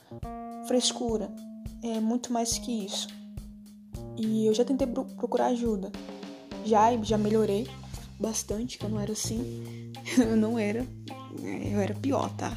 frescura. 0.68 1.34
É 1.82 2.00
muito 2.00 2.34
mais 2.34 2.58
que 2.58 2.86
isso. 2.86 3.08
E 4.18 4.46
eu 4.46 4.54
já 4.54 4.66
tentei 4.66 4.88
procurar 4.88 5.48
ajuda 5.48 5.92
já 6.68 7.02
já 7.02 7.18
melhorei, 7.18 7.68
bastante 8.20 8.78
que 8.78 8.86
eu 8.86 8.90
não 8.90 9.00
era 9.00 9.14
assim. 9.14 9.92
eu 10.20 10.36
não 10.36 10.60
era. 10.60 10.86
Eu 11.42 11.80
era 11.80 11.94
pior, 11.94 12.30
tá? 12.36 12.56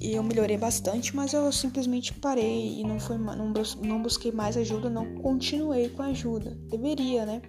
E 0.00 0.14
eu 0.14 0.22
melhorei 0.22 0.56
bastante, 0.56 1.14
mas 1.14 1.32
eu 1.32 1.50
simplesmente 1.52 2.12
parei 2.14 2.80
e 2.80 2.84
não, 2.84 2.98
foi, 2.98 3.18
não, 3.18 3.52
não 3.82 4.02
busquei 4.02 4.32
mais 4.32 4.56
ajuda, 4.56 4.90
não 4.90 5.14
continuei 5.16 5.88
com 5.90 6.02
ajuda. 6.02 6.56
Deveria, 6.70 7.24
né? 7.24 7.42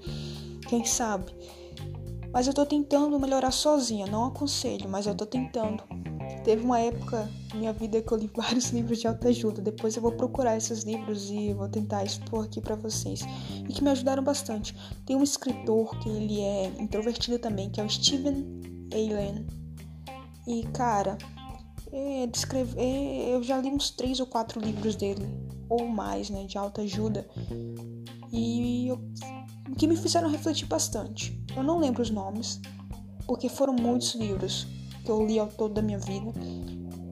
Quem 0.67 0.85
sabe? 0.85 1.33
Mas 2.31 2.47
eu 2.47 2.53
tô 2.53 2.65
tentando 2.65 3.19
melhorar 3.19 3.51
sozinha, 3.51 4.07
não 4.07 4.25
aconselho, 4.25 4.89
mas 4.89 5.05
eu 5.05 5.15
tô 5.15 5.25
tentando. 5.25 5.83
Teve 6.43 6.63
uma 6.63 6.79
época 6.79 7.29
na 7.53 7.59
minha 7.59 7.73
vida 7.73 8.01
que 8.01 8.11
eu 8.11 8.17
li 8.17 8.29
vários 8.35 8.69
livros 8.71 8.99
de 8.99 9.07
autoajuda. 9.07 9.61
Depois 9.61 9.95
eu 9.95 10.01
vou 10.01 10.11
procurar 10.11 10.57
esses 10.57 10.83
livros 10.83 11.29
e 11.29 11.53
vou 11.53 11.69
tentar 11.69 12.03
expor 12.03 12.45
aqui 12.45 12.59
para 12.59 12.75
vocês. 12.75 13.21
E 13.67 13.73
que 13.73 13.83
me 13.83 13.89
ajudaram 13.89 14.23
bastante. 14.23 14.75
Tem 15.05 15.15
um 15.15 15.23
escritor 15.23 15.97
que 15.99 16.09
ele 16.09 16.41
é 16.41 16.67
introvertido 16.79 17.39
também, 17.39 17.69
que 17.69 17.79
é 17.79 17.83
o 17.83 17.89
Steven 17.89 18.45
Allen. 18.91 19.45
E 20.45 20.63
cara, 20.73 21.17
é, 21.91 22.27
descreve, 22.27 22.77
é, 22.77 23.33
eu 23.33 23.41
já 23.41 23.57
li 23.57 23.69
uns 23.69 23.91
três 23.91 24.19
ou 24.19 24.25
quatro 24.25 24.59
livros 24.59 24.95
dele, 24.95 25.25
ou 25.69 25.87
mais, 25.87 26.29
né, 26.29 26.43
de 26.45 26.57
autoajuda. 26.57 27.25
E 28.31 28.87
eu, 28.87 28.99
que 29.77 29.87
me 29.87 29.95
fizeram 29.95 30.29
refletir 30.29 30.65
bastante. 30.67 31.41
Eu 31.55 31.63
não 31.63 31.79
lembro 31.79 32.01
os 32.01 32.09
nomes, 32.09 32.59
porque 33.25 33.47
foram 33.47 33.73
muitos 33.73 34.15
livros 34.15 34.67
que 35.03 35.11
eu 35.11 35.25
li 35.25 35.37
ao 35.37 35.47
todo 35.47 35.73
da 35.73 35.81
minha 35.81 35.99
vida. 35.99 36.31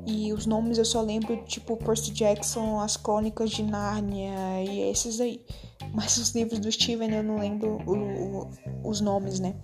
E 0.06 0.34
os 0.34 0.46
nomes 0.46 0.78
eu 0.78 0.86
só 0.86 1.02
lembro, 1.02 1.38
tipo 1.46 1.78
Percy 1.78 2.12
Jackson, 2.12 2.80
As 2.80 2.98
Crônicas 2.98 3.52
de 3.52 3.64
Nárnia 3.64 4.64
e 4.64 4.90
esses 4.90 5.22
aí. 5.22 5.42
Mas 5.94 6.18
os 6.18 6.34
livros 6.34 6.60
do 6.60 6.72
Steven 6.72 7.14
eu 7.14 7.24
não 7.24 7.38
lembro 7.38 7.78
o, 7.86 7.94
o, 7.94 8.50
os 8.84 9.02
nomes, 9.02 9.40
né? 9.40 9.56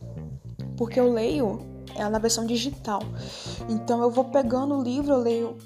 Porque 0.75 0.99
eu 0.99 1.11
leio 1.11 1.59
é 1.95 2.07
na 2.07 2.19
versão 2.19 2.45
digital. 2.45 3.01
Então 3.67 4.01
eu 4.01 4.11
vou 4.11 4.25
pegando 4.25 4.77
o 4.77 4.83
livro, 4.83 5.13
eu 5.13 5.19
leio, 5.19 5.57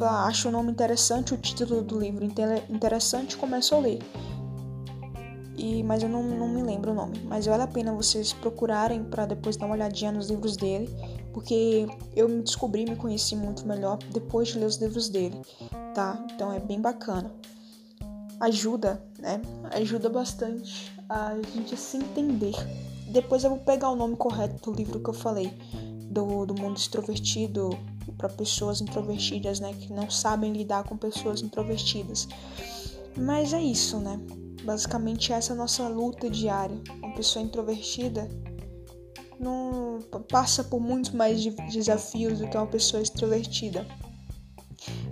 acho 0.00 0.48
o 0.48 0.52
nome 0.52 0.70
interessante, 0.70 1.34
o 1.34 1.36
título 1.36 1.82
do 1.82 1.98
livro 1.98 2.24
interessante, 2.24 3.36
começo 3.36 3.74
a 3.74 3.78
ler. 3.78 3.98
E, 5.56 5.82
mas 5.82 6.02
eu 6.02 6.08
não, 6.08 6.22
não 6.22 6.48
me 6.48 6.62
lembro 6.62 6.92
o 6.92 6.94
nome. 6.94 7.20
Mas 7.24 7.46
vale 7.46 7.62
a 7.62 7.66
pena 7.66 7.92
vocês 7.92 8.32
procurarem 8.32 9.02
para 9.04 9.26
depois 9.26 9.56
dar 9.56 9.66
uma 9.66 9.74
olhadinha 9.74 10.12
nos 10.12 10.30
livros 10.30 10.56
dele 10.56 10.88
porque 11.32 11.86
eu 12.14 12.28
me 12.28 12.42
descobri, 12.42 12.84
me 12.84 12.96
conheci 12.96 13.34
muito 13.34 13.66
melhor 13.66 13.98
depois 14.12 14.48
de 14.48 14.58
ler 14.58 14.66
os 14.66 14.76
livros 14.76 15.08
dele, 15.08 15.40
tá? 15.94 16.24
Então 16.34 16.52
é 16.52 16.60
bem 16.60 16.80
bacana. 16.80 17.30
Ajuda, 18.40 19.02
né? 19.18 19.40
Ajuda 19.72 20.08
bastante 20.08 20.92
a 21.08 21.34
gente 21.54 21.76
se 21.76 21.96
entender. 21.96 22.54
Depois 23.08 23.44
eu 23.44 23.50
vou 23.50 23.58
pegar 23.58 23.90
o 23.90 23.96
nome 23.96 24.16
correto 24.16 24.70
do 24.70 24.76
livro 24.76 25.00
que 25.00 25.10
eu 25.10 25.14
falei, 25.14 25.52
do, 26.10 26.46
do 26.46 26.54
mundo 26.54 26.76
extrovertido 26.76 27.70
para 28.16 28.28
pessoas 28.28 28.80
introvertidas, 28.80 29.60
né? 29.60 29.72
Que 29.74 29.92
não 29.92 30.10
sabem 30.10 30.52
lidar 30.52 30.84
com 30.84 30.96
pessoas 30.96 31.42
introvertidas. 31.42 32.28
Mas 33.16 33.52
é 33.52 33.60
isso, 33.60 33.98
né? 33.98 34.18
Basicamente 34.64 35.32
essa 35.32 35.52
é 35.52 35.54
a 35.54 35.56
nossa 35.56 35.88
luta 35.88 36.28
diária. 36.30 36.76
Uma 37.02 37.14
pessoa 37.14 37.44
introvertida 37.44 38.28
não 39.42 39.98
passa 40.30 40.62
por 40.62 40.80
muitos 40.80 41.10
mais 41.10 41.44
desafios 41.72 42.38
do 42.38 42.48
que 42.48 42.56
uma 42.56 42.66
pessoa 42.66 43.02
extrovertida. 43.02 43.86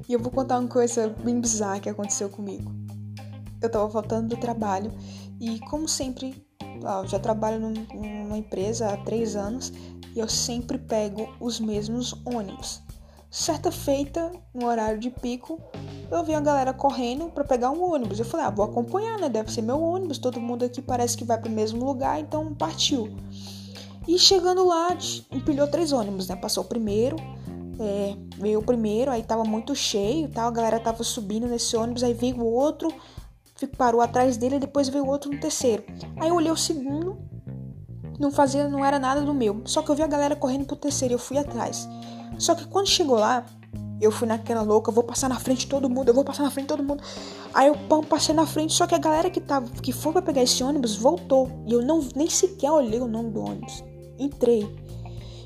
E 0.09 0.13
eu 0.13 0.21
vou 0.21 0.31
contar 0.31 0.59
uma 0.59 0.69
coisa 0.69 1.09
bem 1.09 1.41
bizarra 1.41 1.81
que 1.81 1.89
aconteceu 1.89 2.29
comigo. 2.29 2.73
Eu 3.61 3.71
tava 3.71 3.87
voltando 3.87 4.29
do 4.29 4.37
trabalho 4.37 4.93
e, 5.41 5.59
como 5.61 5.89
sempre, 5.89 6.47
eu 6.61 7.07
já 7.07 7.19
trabalho 7.19 7.59
numa 7.61 8.39
empresa 8.39 8.89
há 8.89 8.97
três 8.97 9.37
anos 9.37 9.73
e 10.15 10.19
eu 10.19 10.29
sempre 10.29 10.79
pego 10.79 11.29
os 11.39 11.61
mesmos 11.61 12.15
ônibus. 12.25 12.83
Certa 13.31 13.71
feita, 13.71 14.33
no 14.53 14.67
horário 14.67 14.99
de 14.99 15.09
pico, 15.09 15.61
eu 16.11 16.25
vi 16.25 16.35
a 16.35 16.41
galera 16.41 16.73
correndo 16.73 17.27
para 17.27 17.45
pegar 17.45 17.71
um 17.71 17.93
ônibus. 17.93 18.19
Eu 18.19 18.25
falei, 18.25 18.47
ah, 18.47 18.51
vou 18.51 18.65
acompanhar, 18.65 19.19
né? 19.21 19.29
Deve 19.29 19.53
ser 19.53 19.63
meu 19.63 19.81
ônibus, 19.81 20.19
todo 20.19 20.41
mundo 20.41 20.65
aqui 20.65 20.83
parece 20.83 21.17
que 21.17 21.23
vai 21.25 21.39
para 21.39 21.49
o 21.49 21.53
mesmo 21.53 21.85
lugar, 21.85 22.19
então 22.19 22.53
partiu. 22.55 23.17
E 24.09 24.19
chegando 24.19 24.67
lá, 24.67 24.97
empilhou 25.31 25.69
três 25.69 25.93
ônibus, 25.93 26.29
né? 26.29 26.37
Passou 26.37 26.65
o 26.65 26.67
primeiro, 26.67 27.17
é, 27.79 28.17
veio 28.37 28.59
o 28.59 28.63
primeiro, 28.63 29.11
aí 29.11 29.23
tava 29.23 29.45
muito 29.45 29.75
cheio, 29.75 30.29
tal, 30.29 30.49
a 30.49 30.51
galera 30.51 30.79
tava 30.79 31.03
subindo 31.03 31.47
nesse 31.47 31.77
ônibus, 31.77 32.03
aí 32.03 32.13
veio 32.13 32.37
o 32.37 32.45
outro, 32.45 32.93
parou 33.77 34.01
atrás 34.01 34.37
dele, 34.37 34.59
depois 34.59 34.89
veio 34.89 35.05
o 35.05 35.09
outro 35.09 35.31
no 35.31 35.39
terceiro. 35.39 35.85
Aí 36.17 36.29
eu 36.29 36.35
olhei 36.35 36.51
o 36.51 36.57
segundo, 36.57 37.19
não 38.19 38.31
fazia, 38.31 38.69
não 38.69 38.85
era 38.85 38.99
nada 38.99 39.21
do 39.23 39.35
meu. 39.35 39.63
Só 39.65 39.83
que 39.83 39.91
eu 39.91 39.95
vi 39.95 40.03
a 40.03 40.07
galera 40.07 40.35
correndo 40.35 40.67
pro 40.67 40.77
terceiro 40.77 41.15
e 41.15 41.17
eu 41.17 41.19
fui 41.19 41.39
atrás. 41.39 41.89
Só 42.39 42.55
que 42.55 42.67
quando 42.67 42.89
chegou 42.89 43.19
lá, 43.19 43.45
eu 44.01 44.11
fui 44.11 44.27
naquela 44.27 44.63
louca, 44.63 44.91
vou 44.91 45.05
passar 45.05 45.29
na 45.29 45.39
frente 45.39 45.61
de 45.61 45.67
todo 45.67 45.89
mundo, 45.91 46.09
eu 46.09 46.15
vou 46.15 46.25
passar 46.25 46.43
na 46.43 46.51
frente 46.51 46.65
de 46.65 46.69
todo 46.69 46.83
mundo. 46.83 47.03
Aí 47.53 47.69
eu 47.69 47.77
pão, 47.89 48.03
passei 48.03 48.35
na 48.35 48.47
frente, 48.47 48.73
só 48.73 48.87
que 48.87 48.95
a 48.95 48.99
galera 48.99 49.29
que 49.31 49.41
tava, 49.41 49.69
que 49.83 49.93
foi 49.93 50.13
para 50.13 50.23
pegar 50.23 50.43
esse 50.43 50.63
ônibus 50.63 50.97
voltou. 50.97 51.51
E 51.67 51.73
eu 51.73 51.83
não 51.83 52.07
nem 52.15 52.29
sequer 52.29 52.71
olhei 52.71 53.01
o 53.01 53.07
nome 53.07 53.31
do 53.31 53.41
ônibus 53.41 53.90
entrei. 54.21 54.69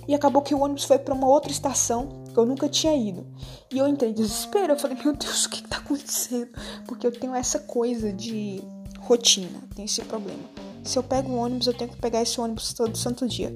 E 0.06 0.14
acabou 0.14 0.42
que 0.42 0.54
o 0.54 0.60
ônibus 0.60 0.84
foi 0.84 0.98
para 0.98 1.14
uma 1.14 1.26
outra 1.26 1.50
estação 1.50 2.24
que 2.32 2.38
eu 2.38 2.44
nunca 2.44 2.68
tinha 2.68 2.94
ido. 2.94 3.26
E 3.72 3.78
eu 3.78 3.88
entrei 3.88 4.10
em 4.10 4.14
desespero. 4.14 4.72
Eu 4.72 4.78
falei, 4.78 4.98
meu 5.02 5.14
Deus, 5.14 5.46
o 5.46 5.50
que, 5.50 5.64
está 5.64 5.78
acontecendo? 5.78 6.50
Porque 6.86 7.06
eu 7.06 7.12
tenho 7.12 7.34
essa 7.34 7.58
coisa 7.60 8.12
de 8.12 8.62
rotina, 8.98 9.62
tem 9.74 9.84
esse 9.84 10.02
problema. 10.02 10.42
Se 10.82 10.98
eu 10.98 11.02
pego 11.02 11.32
um 11.32 11.38
ônibus, 11.38 11.66
eu 11.66 11.74
tenho 11.74 11.90
que 11.90 11.96
pegar 11.96 12.20
esse 12.20 12.38
ônibus 12.40 12.74
todo 12.74 12.96
santo 12.98 13.26
dia. 13.26 13.54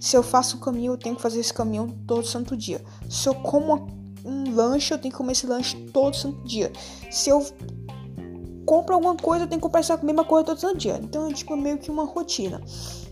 Se 0.00 0.16
eu 0.16 0.22
faço 0.22 0.56
um 0.56 0.60
caminho, 0.60 0.92
eu 0.92 0.96
tenho 0.96 1.14
que 1.14 1.22
fazer 1.22 1.40
esse 1.40 1.52
caminho 1.52 1.96
todo 2.06 2.26
santo 2.26 2.56
dia. 2.56 2.82
Se 3.08 3.28
eu 3.28 3.34
como 3.34 3.86
um 4.24 4.54
lanche, 4.54 4.94
eu 4.94 4.98
tenho 4.98 5.12
que 5.12 5.18
comer 5.18 5.32
esse 5.32 5.46
lanche 5.46 5.76
todo 5.92 6.16
santo 6.16 6.42
dia. 6.46 6.72
Se 7.10 7.28
eu 7.28 7.44
compro 8.64 8.94
alguma 8.94 9.16
coisa, 9.16 9.44
eu 9.44 9.48
tenho 9.48 9.60
que 9.60 9.62
comprar 9.62 9.80
essa 9.80 9.96
mesma 9.98 10.24
coisa 10.24 10.46
todo 10.46 10.60
santo 10.60 10.78
dia. 10.78 10.98
Então 11.02 11.28
é 11.28 11.32
tipo 11.32 11.56
meio 11.56 11.78
que 11.78 11.90
uma 11.90 12.04
rotina. 12.04 12.62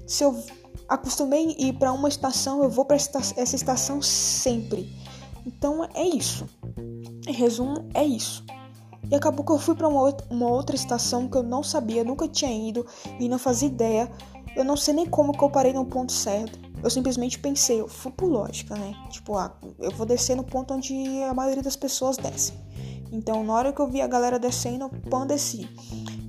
Se 0.07 0.25
eu 0.25 0.43
acostumei 0.91 1.57
a 1.57 1.63
ir 1.63 1.73
para 1.75 1.93
uma 1.93 2.09
estação, 2.09 2.63
eu 2.65 2.69
vou 2.69 2.85
para 2.85 2.97
essa 2.97 3.57
estação 3.57 4.03
sempre. 4.03 4.93
Então 5.47 5.89
é 5.95 6.05
isso. 6.05 6.47
Em 7.27 7.33
resumo, 7.33 7.89
é 7.95 8.05
isso. 8.05 8.45
E 9.09 9.15
acabou 9.15 9.45
que 9.45 9.53
eu 9.53 9.59
fui 9.59 9.75
para 9.75 9.89
uma, 9.89 10.15
uma 10.29 10.49
outra 10.51 10.75
estação 10.75 11.29
que 11.29 11.37
eu 11.37 11.43
não 11.43 11.63
sabia, 11.63 12.05
nunca 12.05 12.29
tinha 12.29 12.53
ido 12.53 12.85
e 13.19 13.29
não 13.29 13.39
fazia 13.39 13.69
ideia. 13.69 14.11
Eu 14.57 14.65
não 14.65 14.77
sei 14.77 14.93
nem 14.93 15.07
como 15.07 15.33
que 15.33 15.43
eu 15.43 15.49
parei 15.49 15.73
no 15.73 15.87
ponto 15.87 16.13
certo. 16.13 16.59
Eu 16.83 16.91
simplesmente 16.91 17.39
pensei, 17.39 17.81
eu 17.81 17.89
fui 17.89 18.11
por 18.11 18.29
lógica, 18.29 18.75
né? 18.75 18.95
Tipo, 19.11 19.37
ah, 19.37 19.55
eu 19.79 19.93
vou 19.93 20.05
descer 20.05 20.37
no 20.37 20.43
ponto 20.43 20.75
onde 20.75 21.23
a 21.23 21.33
maioria 21.33 21.63
das 21.63 21.77
pessoas 21.77 22.17
desce. 22.17 22.53
Então, 23.13 23.45
na 23.45 23.53
hora 23.53 23.73
que 23.73 23.81
eu 23.81 23.89
vi 23.89 24.01
a 24.01 24.07
galera 24.07 24.39
descendo, 24.39 24.85
eu 24.85 25.11
pão 25.11 25.27
desci. 25.27 25.69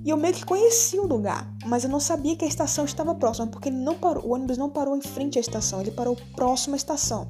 E 0.04 0.10
eu 0.10 0.18
meio 0.18 0.34
que 0.34 0.44
conhecia 0.44 1.02
o 1.02 1.08
lugar, 1.08 1.48
mas 1.66 1.84
eu 1.84 1.90
não 1.90 2.00
sabia 2.00 2.36
que 2.36 2.44
a 2.44 2.48
estação 2.48 2.86
estava 2.86 3.14
próxima, 3.14 3.48
porque 3.48 3.70
ele 3.70 3.78
não 3.78 3.96
parou, 3.96 4.26
o 4.26 4.34
ônibus 4.34 4.58
não 4.58 4.70
parou 4.70 4.98
em 4.98 5.02
frente 5.02 5.38
à 5.38 5.42
estação, 5.42 5.80
ele 5.80 5.92
parou 5.92 6.18
próximo 6.36 6.74
à 6.74 6.78
estação. 6.78 7.30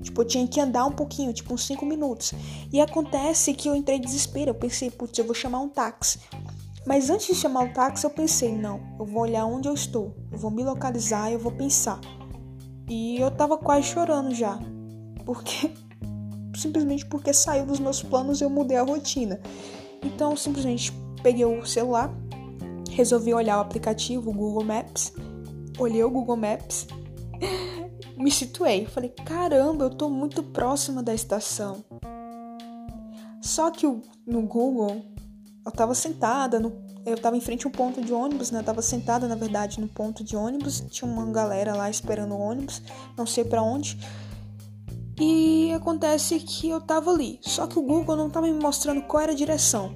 Tipo, 0.00 0.20
eu 0.20 0.26
tinha 0.26 0.46
que 0.46 0.60
andar 0.60 0.84
um 0.84 0.92
pouquinho, 0.92 1.32
tipo 1.32 1.52
uns 1.52 1.66
5 1.66 1.84
minutos. 1.84 2.32
E 2.72 2.80
acontece 2.80 3.52
que 3.54 3.68
eu 3.68 3.74
entrei 3.74 3.96
em 3.96 4.00
desespero, 4.00 4.50
eu 4.50 4.54
pensei, 4.54 4.90
putz, 4.90 5.18
eu 5.18 5.24
vou 5.24 5.34
chamar 5.34 5.60
um 5.60 5.68
táxi. 5.68 6.20
Mas 6.86 7.08
antes 7.08 7.26
de 7.26 7.34
chamar 7.34 7.64
o 7.64 7.72
táxi, 7.72 8.04
eu 8.04 8.10
pensei, 8.10 8.54
não, 8.54 8.80
eu 8.98 9.06
vou 9.06 9.22
olhar 9.22 9.46
onde 9.46 9.66
eu 9.66 9.74
estou, 9.74 10.14
eu 10.30 10.38
vou 10.38 10.50
me 10.50 10.62
localizar, 10.62 11.32
eu 11.32 11.38
vou 11.38 11.50
pensar. 11.50 11.98
E 12.88 13.16
eu 13.16 13.30
tava 13.30 13.56
quase 13.56 13.88
chorando 13.88 14.34
já, 14.34 14.58
porque 15.24 15.72
simplesmente 16.54 17.06
porque 17.06 17.32
saiu 17.32 17.64
dos 17.64 17.80
meus 17.80 18.02
planos 18.02 18.40
eu 18.42 18.50
mudei 18.50 18.76
a 18.76 18.82
rotina. 18.82 19.40
Então, 20.02 20.36
simplesmente 20.36 20.92
peguei 21.24 21.46
o 21.46 21.64
celular, 21.64 22.14
resolvi 22.90 23.32
olhar 23.32 23.56
o 23.56 23.62
aplicativo, 23.62 24.30
Google 24.30 24.62
Maps, 24.62 25.14
olhei 25.78 26.04
o 26.04 26.10
Google 26.10 26.36
Maps, 26.36 26.86
me 28.14 28.30
situei. 28.30 28.84
Falei, 28.84 29.08
caramba, 29.08 29.86
eu 29.86 29.90
tô 29.90 30.10
muito 30.10 30.42
próxima 30.42 31.02
da 31.02 31.14
estação. 31.14 31.82
Só 33.40 33.70
que 33.70 33.86
no 34.26 34.42
Google, 34.42 35.02
eu 35.64 35.72
tava 35.72 35.94
sentada, 35.94 36.60
no, 36.60 36.84
eu 37.06 37.16
tava 37.16 37.38
em 37.38 37.40
frente 37.40 37.66
a 37.66 37.68
um 37.70 37.72
ponto 37.72 38.02
de 38.02 38.12
ônibus, 38.12 38.50
né? 38.50 38.60
Eu 38.60 38.64
tava 38.64 38.82
sentada, 38.82 39.26
na 39.26 39.34
verdade, 39.34 39.80
no 39.80 39.88
ponto 39.88 40.22
de 40.22 40.36
ônibus. 40.36 40.84
Tinha 40.90 41.10
uma 41.10 41.24
galera 41.32 41.74
lá 41.74 41.88
esperando 41.88 42.34
o 42.34 42.38
ônibus, 42.38 42.82
não 43.16 43.24
sei 43.24 43.44
para 43.44 43.62
onde. 43.62 43.98
E 45.18 45.72
acontece 45.72 46.38
que 46.40 46.68
eu 46.68 46.82
tava 46.82 47.10
ali. 47.10 47.38
Só 47.42 47.66
que 47.66 47.78
o 47.78 47.82
Google 47.82 48.16
não 48.16 48.28
tava 48.28 48.46
me 48.46 48.52
mostrando 48.52 49.02
qual 49.02 49.22
era 49.22 49.32
a 49.32 49.34
direção. 49.34 49.94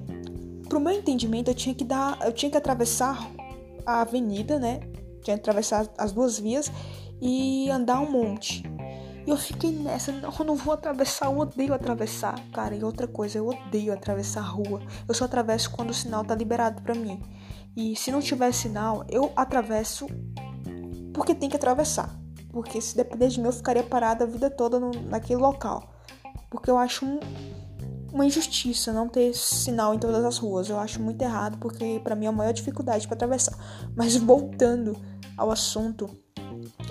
Pro 0.69 0.79
meu 0.79 0.93
entendimento, 0.93 1.49
eu 1.49 1.55
tinha 1.55 1.73
que 1.73 1.83
dar, 1.83 2.19
eu 2.21 2.31
tinha 2.31 2.51
que 2.51 2.57
atravessar 2.57 3.27
a 3.85 4.01
avenida, 4.01 4.59
né? 4.59 4.79
Tinha 5.21 5.35
que 5.35 5.41
atravessar 5.41 5.87
as 5.97 6.11
duas 6.11 6.39
vias 6.39 6.71
e 7.19 7.69
andar 7.71 7.99
um 7.99 8.11
monte. 8.11 8.63
E 9.25 9.29
eu 9.29 9.37
fiquei 9.37 9.71
nessa, 9.71 10.11
não, 10.11 10.31
eu 10.37 10.45
não 10.45 10.55
vou 10.55 10.73
atravessar, 10.73 11.25
eu 11.25 11.37
odeio 11.37 11.73
atravessar, 11.73 12.39
cara. 12.51 12.75
E 12.75 12.83
outra 12.83 13.07
coisa, 13.07 13.37
eu 13.37 13.47
odeio 13.47 13.91
atravessar 13.91 14.41
a 14.41 14.43
rua. 14.43 14.81
Eu 15.07 15.13
só 15.13 15.25
atravesso 15.25 15.71
quando 15.71 15.89
o 15.89 15.93
sinal 15.93 16.23
tá 16.23 16.35
liberado 16.35 16.81
para 16.81 16.95
mim. 16.95 17.21
E 17.75 17.95
se 17.95 18.11
não 18.11 18.19
tiver 18.19 18.51
sinal, 18.53 19.05
eu 19.09 19.31
atravesso 19.35 20.07
porque 21.13 21.35
tem 21.35 21.49
que 21.49 21.55
atravessar. 21.55 22.17
Porque 22.51 22.79
se 22.81 22.95
depender 22.95 23.27
de 23.27 23.39
mim, 23.39 23.47
eu 23.47 23.53
ficaria 23.53 23.83
parada 23.83 24.23
a 24.23 24.27
vida 24.27 24.49
toda 24.49 24.79
no, 24.79 24.91
naquele 25.09 25.41
local. 25.41 25.93
Porque 26.49 26.69
eu 26.69 26.77
acho 26.77 27.05
um, 27.05 27.19
uma 28.11 28.25
injustiça 28.25 28.91
não 28.91 29.07
ter 29.07 29.33
sinal 29.33 29.93
em 29.93 29.99
todas 29.99 30.23
as 30.23 30.37
ruas. 30.37 30.69
Eu 30.69 30.79
acho 30.79 31.01
muito 31.01 31.21
errado, 31.21 31.57
porque 31.59 31.99
para 32.03 32.15
mim 32.15 32.25
é 32.25 32.29
a 32.29 32.31
maior 32.31 32.53
dificuldade 32.53 33.07
para 33.07 33.15
atravessar. 33.15 33.57
Mas 33.95 34.15
voltando 34.15 34.97
ao 35.37 35.51
assunto, 35.51 36.09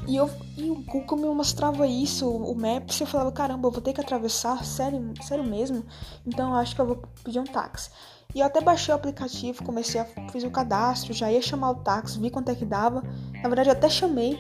e, 0.07 0.16
eu, 0.16 0.31
e 0.57 0.70
o 0.70 0.76
Google 0.76 1.18
me 1.18 1.28
mostrava 1.28 1.87
isso, 1.87 2.28
o 2.28 2.54
Maps, 2.54 3.00
eu 3.00 3.07
falava, 3.07 3.31
caramba, 3.33 3.68
eu 3.68 3.72
vou 3.72 3.81
ter 3.81 3.92
que 3.92 4.00
atravessar, 4.00 4.64
sério, 4.64 5.12
sério 5.22 5.44
mesmo? 5.44 5.85
Então 6.26 6.50
eu 6.50 6.57
acho 6.57 6.74
que 6.74 6.81
eu 6.81 6.87
vou 6.87 7.02
pedir 7.22 7.38
um 7.38 7.44
táxi. 7.44 7.90
E 8.35 8.40
eu 8.40 8.46
até 8.46 8.61
baixei 8.61 8.92
o 8.92 8.96
aplicativo, 8.96 9.64
comecei 9.64 10.00
a 10.00 10.04
fiz 10.31 10.44
o 10.44 10.50
cadastro, 10.50 11.12
já 11.12 11.31
ia 11.31 11.40
chamar 11.40 11.70
o 11.70 11.74
táxi, 11.76 12.18
vi 12.18 12.31
quanto 12.31 12.50
é 12.50 12.54
que 12.54 12.64
dava. 12.64 13.02
Na 13.42 13.48
verdade, 13.48 13.68
eu 13.70 13.72
até 13.72 13.88
chamei, 13.88 14.38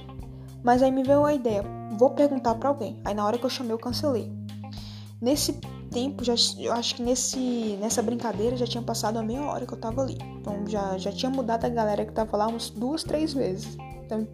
mas 0.62 0.82
aí 0.82 0.90
me 0.90 1.02
veio 1.02 1.24
a 1.24 1.34
ideia, 1.34 1.64
vou 1.98 2.10
perguntar 2.10 2.54
para 2.54 2.68
alguém. 2.68 3.00
Aí 3.04 3.14
na 3.14 3.24
hora 3.24 3.38
que 3.38 3.44
eu 3.44 3.50
chamei, 3.50 3.72
eu 3.72 3.78
cancelei. 3.78 4.30
Nesse 5.20 5.58
tempo, 5.88 6.24
já, 6.24 6.34
eu 6.58 6.72
acho 6.72 6.94
que 6.94 7.02
nesse, 7.02 7.76
nessa 7.80 8.02
brincadeira 8.02 8.56
já 8.56 8.66
tinha 8.66 8.82
passado 8.82 9.18
a 9.18 9.22
meia 9.22 9.42
hora 9.42 9.66
que 9.66 9.72
eu 9.72 9.78
tava 9.78 10.02
ali. 10.02 10.18
Então 10.40 10.66
já, 10.66 10.96
já 10.98 11.10
tinha 11.12 11.30
mudado 11.30 11.64
a 11.64 11.68
galera 11.68 12.04
que 12.04 12.12
tava 12.12 12.36
lá 12.36 12.46
umas 12.46 12.70
duas, 12.70 13.02
três 13.02 13.32
vezes. 13.32 13.76
Então 14.04 14.26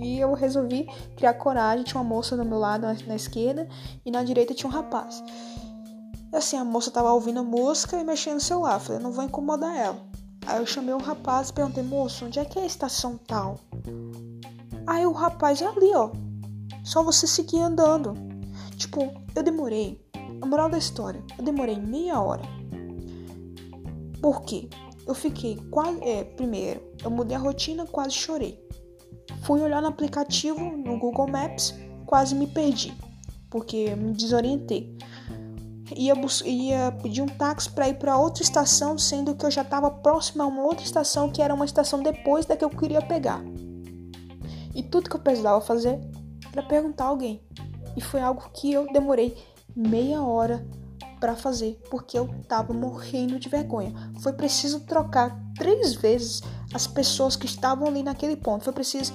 e 0.00 0.20
eu 0.20 0.32
resolvi 0.32 0.86
criar 1.16 1.34
coragem. 1.34 1.84
Tinha 1.84 2.00
uma 2.00 2.08
moça 2.08 2.36
do 2.36 2.44
meu 2.44 2.58
lado 2.58 2.86
na, 3.06 3.16
esquerda 3.16 3.68
e 4.04 4.10
na 4.10 4.22
direita 4.22 4.54
tinha 4.54 4.70
um 4.70 4.72
rapaz. 4.72 5.22
Assim, 6.32 6.56
a 6.56 6.64
moça 6.64 6.90
tava 6.90 7.12
ouvindo 7.12 7.42
música 7.42 7.96
e 7.98 8.04
mexendo 8.04 8.34
no 8.34 8.40
celular. 8.40 8.78
Falei, 8.78 9.02
não 9.02 9.12
vou 9.12 9.24
incomodar 9.24 9.74
ela. 9.76 9.98
Aí 10.46 10.58
eu 10.58 10.66
chamei 10.66 10.94
um 10.94 10.98
rapaz 10.98 11.48
e 11.48 11.52
perguntei, 11.52 11.82
moço, 11.82 12.26
onde 12.26 12.38
é 12.38 12.44
que 12.44 12.58
é 12.58 12.62
a 12.62 12.66
estação 12.66 13.18
tal? 13.26 13.58
Aí 14.86 15.04
o 15.04 15.12
rapaz 15.12 15.60
é 15.60 15.66
ali, 15.66 15.92
ó. 15.94 16.10
Só 16.84 17.02
você 17.02 17.26
seguir 17.26 17.60
andando. 17.60 18.14
Tipo, 18.76 19.12
eu 19.34 19.42
demorei. 19.42 20.00
A 20.40 20.46
moral 20.46 20.68
da 20.68 20.78
história, 20.78 21.22
eu 21.36 21.44
demorei 21.44 21.76
meia 21.76 22.20
hora. 22.20 22.42
Por 24.20 24.42
quê? 24.42 24.68
Eu 25.06 25.14
fiquei 25.14 25.56
quase. 25.70 26.02
É, 26.02 26.24
primeiro, 26.24 26.82
eu 27.02 27.10
mudei 27.10 27.36
a 27.36 27.40
rotina, 27.40 27.86
quase 27.86 28.12
chorei. 28.12 28.62
Fui 29.42 29.60
olhar 29.60 29.80
no 29.80 29.88
aplicativo, 29.88 30.58
no 30.58 30.98
Google 30.98 31.28
Maps, 31.28 31.74
quase 32.04 32.34
me 32.34 32.46
perdi, 32.46 32.94
porque 33.50 33.94
me 33.96 34.12
desorientei. 34.12 34.96
Ia, 35.96 36.14
ia 36.44 36.92
pedir 37.02 37.22
um 37.22 37.26
táxi 37.26 37.70
para 37.70 37.88
ir 37.88 37.94
para 37.94 38.18
outra 38.18 38.42
estação, 38.42 38.98
sendo 38.98 39.34
que 39.34 39.46
eu 39.46 39.50
já 39.50 39.62
estava 39.62 39.90
próximo 39.90 40.42
a 40.42 40.46
uma 40.46 40.62
outra 40.62 40.84
estação 40.84 41.30
que 41.30 41.40
era 41.40 41.54
uma 41.54 41.64
estação 41.64 42.02
depois 42.02 42.44
da 42.44 42.56
que 42.56 42.64
eu 42.64 42.70
queria 42.70 43.00
pegar. 43.00 43.42
E 44.74 44.82
tudo 44.82 45.08
que 45.08 45.16
eu 45.16 45.20
precisava 45.20 45.60
fazer 45.60 45.98
era 46.52 46.62
perguntar 46.62 47.04
a 47.04 47.08
alguém. 47.08 47.42
E 47.96 48.00
foi 48.00 48.20
algo 48.20 48.50
que 48.52 48.72
eu 48.72 48.86
demorei 48.92 49.36
meia 49.78 50.20
hora 50.22 50.66
para 51.20 51.36
fazer, 51.36 51.80
porque 51.90 52.18
eu 52.18 52.28
tava 52.48 52.72
morrendo 52.72 53.38
de 53.38 53.48
vergonha. 53.48 53.92
Foi 54.20 54.32
preciso 54.32 54.80
trocar 54.80 55.38
três 55.56 55.94
vezes 55.94 56.42
as 56.74 56.86
pessoas 56.86 57.36
que 57.36 57.46
estavam 57.46 57.86
ali 57.86 58.02
naquele 58.02 58.36
ponto. 58.36 58.64
Foi 58.64 58.72
preciso, 58.72 59.12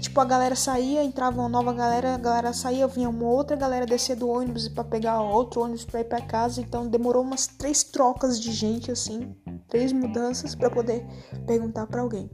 tipo, 0.00 0.20
a 0.20 0.24
galera 0.24 0.56
saía, 0.56 1.02
entrava 1.02 1.40
uma 1.40 1.48
nova 1.48 1.72
galera, 1.72 2.14
a 2.14 2.18
galera 2.18 2.52
saía, 2.52 2.86
vinha 2.86 3.08
uma 3.08 3.26
outra 3.26 3.56
galera 3.56 3.86
descer 3.86 4.16
do 4.16 4.28
ônibus 4.28 4.68
para 4.68 4.84
pegar 4.84 5.20
outro 5.22 5.62
ônibus 5.62 5.84
para 5.84 6.00
ir 6.00 6.04
para 6.04 6.20
casa. 6.20 6.60
Então 6.60 6.88
demorou 6.88 7.22
umas 7.22 7.46
três 7.46 7.82
trocas 7.82 8.40
de 8.40 8.52
gente 8.52 8.90
assim, 8.90 9.34
três 9.68 9.92
mudanças 9.92 10.54
para 10.54 10.70
poder 10.70 11.06
perguntar 11.46 11.86
para 11.86 12.02
alguém. 12.02 12.30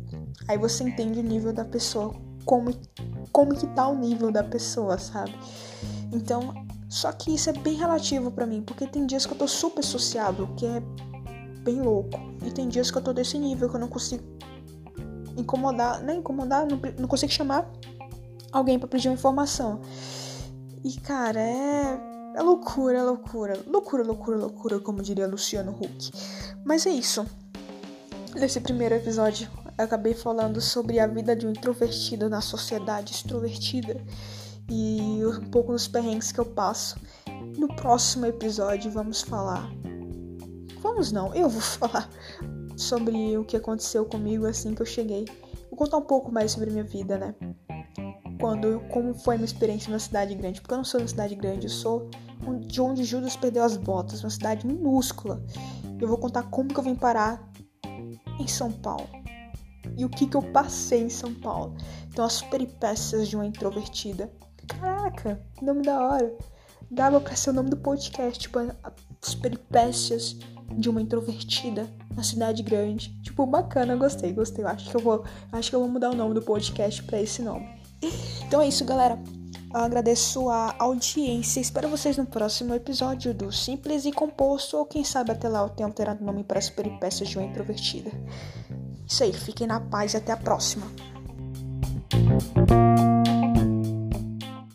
Aí 0.48 0.58
você 0.58 0.84
entende 0.84 1.20
o 1.20 1.22
nível 1.22 1.52
da 1.52 1.64
pessoa, 1.64 2.14
como 2.44 2.70
como 3.32 3.54
que 3.54 3.66
tá 3.66 3.86
o 3.86 3.94
nível 3.94 4.30
da 4.30 4.42
pessoa, 4.42 4.96
sabe? 4.96 5.34
Então, 6.10 6.54
só 6.88 7.12
que 7.12 7.34
isso 7.34 7.50
é 7.50 7.52
bem 7.52 7.74
relativo 7.74 8.30
para 8.30 8.46
mim, 8.46 8.62
porque 8.62 8.86
tem 8.86 9.06
dias 9.06 9.26
que 9.26 9.32
eu 9.32 9.38
tô 9.38 9.48
super 9.48 9.82
sociável, 9.82 10.48
que 10.56 10.66
é 10.66 10.80
bem 11.62 11.80
louco. 11.82 12.18
E 12.44 12.50
tem 12.50 12.68
dias 12.68 12.90
que 12.90 12.98
eu 12.98 13.02
tô 13.02 13.12
desse 13.12 13.38
nível 13.38 13.68
que 13.68 13.76
eu 13.76 13.80
não 13.80 13.88
consigo 13.88 14.22
incomodar, 15.36 16.02
nem 16.02 16.18
incomodar, 16.18 16.66
não, 16.66 16.80
não 16.98 17.08
consigo 17.08 17.32
chamar 17.32 17.70
alguém 18.52 18.78
para 18.78 18.88
pedir 18.88 19.08
uma 19.08 19.14
informação. 19.14 19.80
E 20.84 20.94
cara, 21.00 21.40
é 21.40 22.00
é 22.36 22.42
loucura, 22.42 22.98
é 22.98 23.02
loucura. 23.02 23.58
Loucura, 23.66 24.02
loucura, 24.02 24.36
loucura, 24.36 24.78
como 24.78 25.02
diria 25.02 25.26
Luciano 25.26 25.72
Huck. 25.72 26.12
Mas 26.62 26.84
é 26.86 26.90
isso. 26.90 27.24
Nesse 28.34 28.60
primeiro 28.60 28.94
episódio, 28.94 29.48
eu 29.78 29.84
acabei 29.84 30.12
falando 30.12 30.60
sobre 30.60 31.00
a 31.00 31.06
vida 31.06 31.34
de 31.34 31.46
um 31.46 31.50
introvertido 31.50 32.28
na 32.28 32.42
sociedade 32.42 33.14
extrovertida 33.14 34.04
e 34.68 35.20
um 35.24 35.50
pouco 35.50 35.72
dos 35.72 35.88
perrengues 35.88 36.32
que 36.32 36.40
eu 36.40 36.44
passo. 36.44 36.98
No 37.56 37.68
próximo 37.68 38.26
episódio 38.26 38.90
vamos 38.90 39.22
falar. 39.22 39.70
Vamos 40.80 41.12
não, 41.12 41.34
eu 41.34 41.48
vou 41.48 41.60
falar 41.62 42.08
sobre 42.76 43.36
o 43.36 43.44
que 43.44 43.56
aconteceu 43.56 44.04
comigo 44.04 44.46
assim 44.46 44.74
que 44.74 44.82
eu 44.82 44.86
cheguei. 44.86 45.24
Vou 45.70 45.78
contar 45.78 45.96
um 45.96 46.02
pouco 46.02 46.30
mais 46.30 46.52
sobre 46.52 46.70
minha 46.70 46.84
vida, 46.84 47.18
né? 47.18 47.34
Quando, 48.40 48.80
como 48.90 49.14
foi 49.14 49.34
a 49.34 49.38
minha 49.38 49.46
experiência 49.46 49.90
na 49.90 49.98
cidade 49.98 50.34
grande, 50.34 50.60
porque 50.60 50.74
eu 50.74 50.78
não 50.78 50.84
sou 50.84 51.00
na 51.00 51.08
cidade 51.08 51.34
grande, 51.34 51.66
eu 51.66 51.70
sou 51.70 52.10
de 52.66 52.80
onde 52.80 53.02
Judas 53.02 53.34
perdeu 53.34 53.64
as 53.64 53.76
botas, 53.76 54.22
uma 54.22 54.30
cidade 54.30 54.66
minúscula. 54.66 55.42
Eu 55.98 56.06
vou 56.06 56.18
contar 56.18 56.42
como 56.44 56.68
que 56.68 56.78
eu 56.78 56.84
vim 56.84 56.94
parar 56.94 57.50
em 58.38 58.46
São 58.46 58.70
Paulo 58.70 59.08
e 59.96 60.04
o 60.04 60.08
que 60.08 60.26
que 60.26 60.36
eu 60.36 60.42
passei 60.42 61.02
em 61.02 61.08
São 61.08 61.34
Paulo. 61.34 61.74
Então 62.08 62.24
as 62.24 62.42
peripécias 62.42 63.28
de 63.28 63.36
uma 63.36 63.46
introvertida 63.46 64.30
Caraca, 64.68 65.40
nome 65.62 65.82
da 65.82 66.00
hora. 66.00 66.34
Dava 66.90 67.20
pra 67.20 67.34
ser 67.34 67.50
o 67.50 67.52
nome 67.52 67.70
do 67.70 67.76
podcast, 67.76 68.38
tipo, 68.38 68.58
as 68.58 69.34
peripécias 69.34 70.36
de 70.72 70.88
uma 70.88 71.00
introvertida 71.00 71.88
na 72.14 72.22
cidade 72.22 72.62
grande. 72.62 73.10
Tipo, 73.22 73.46
bacana, 73.46 73.96
gostei, 73.96 74.32
gostei. 74.32 74.64
Acho 74.64 74.90
que 74.90 74.96
eu 74.96 75.00
vou, 75.00 75.24
acho 75.52 75.70
que 75.70 75.76
eu 75.76 75.80
vou 75.80 75.88
mudar 75.88 76.10
o 76.10 76.16
nome 76.16 76.34
do 76.34 76.42
podcast 76.42 77.02
para 77.02 77.20
esse 77.20 77.42
nome. 77.42 77.68
Então 78.46 78.60
é 78.60 78.68
isso, 78.68 78.84
galera. 78.84 79.18
Eu 79.72 79.80
agradeço 79.80 80.48
a 80.48 80.74
audiência. 80.78 81.60
Espero 81.60 81.88
vocês 81.88 82.16
no 82.16 82.24
próximo 82.24 82.74
episódio 82.74 83.34
do 83.34 83.52
Simples 83.52 84.04
e 84.04 84.12
Composto, 84.12 84.76
ou 84.76 84.86
quem 84.86 85.04
sabe 85.04 85.32
até 85.32 85.48
lá 85.48 85.62
eu 85.62 85.68
tenho 85.68 85.88
alterado 85.88 86.22
o 86.22 86.26
nome 86.26 86.44
para 86.44 86.58
as 86.58 86.70
peripécias 86.70 87.28
de 87.28 87.36
uma 87.36 87.46
introvertida. 87.46 88.10
Isso 89.06 89.22
aí, 89.22 89.32
fiquem 89.32 89.66
na 89.66 89.80
paz 89.80 90.14
e 90.14 90.16
até 90.16 90.32
a 90.32 90.36
próxima. 90.36 90.86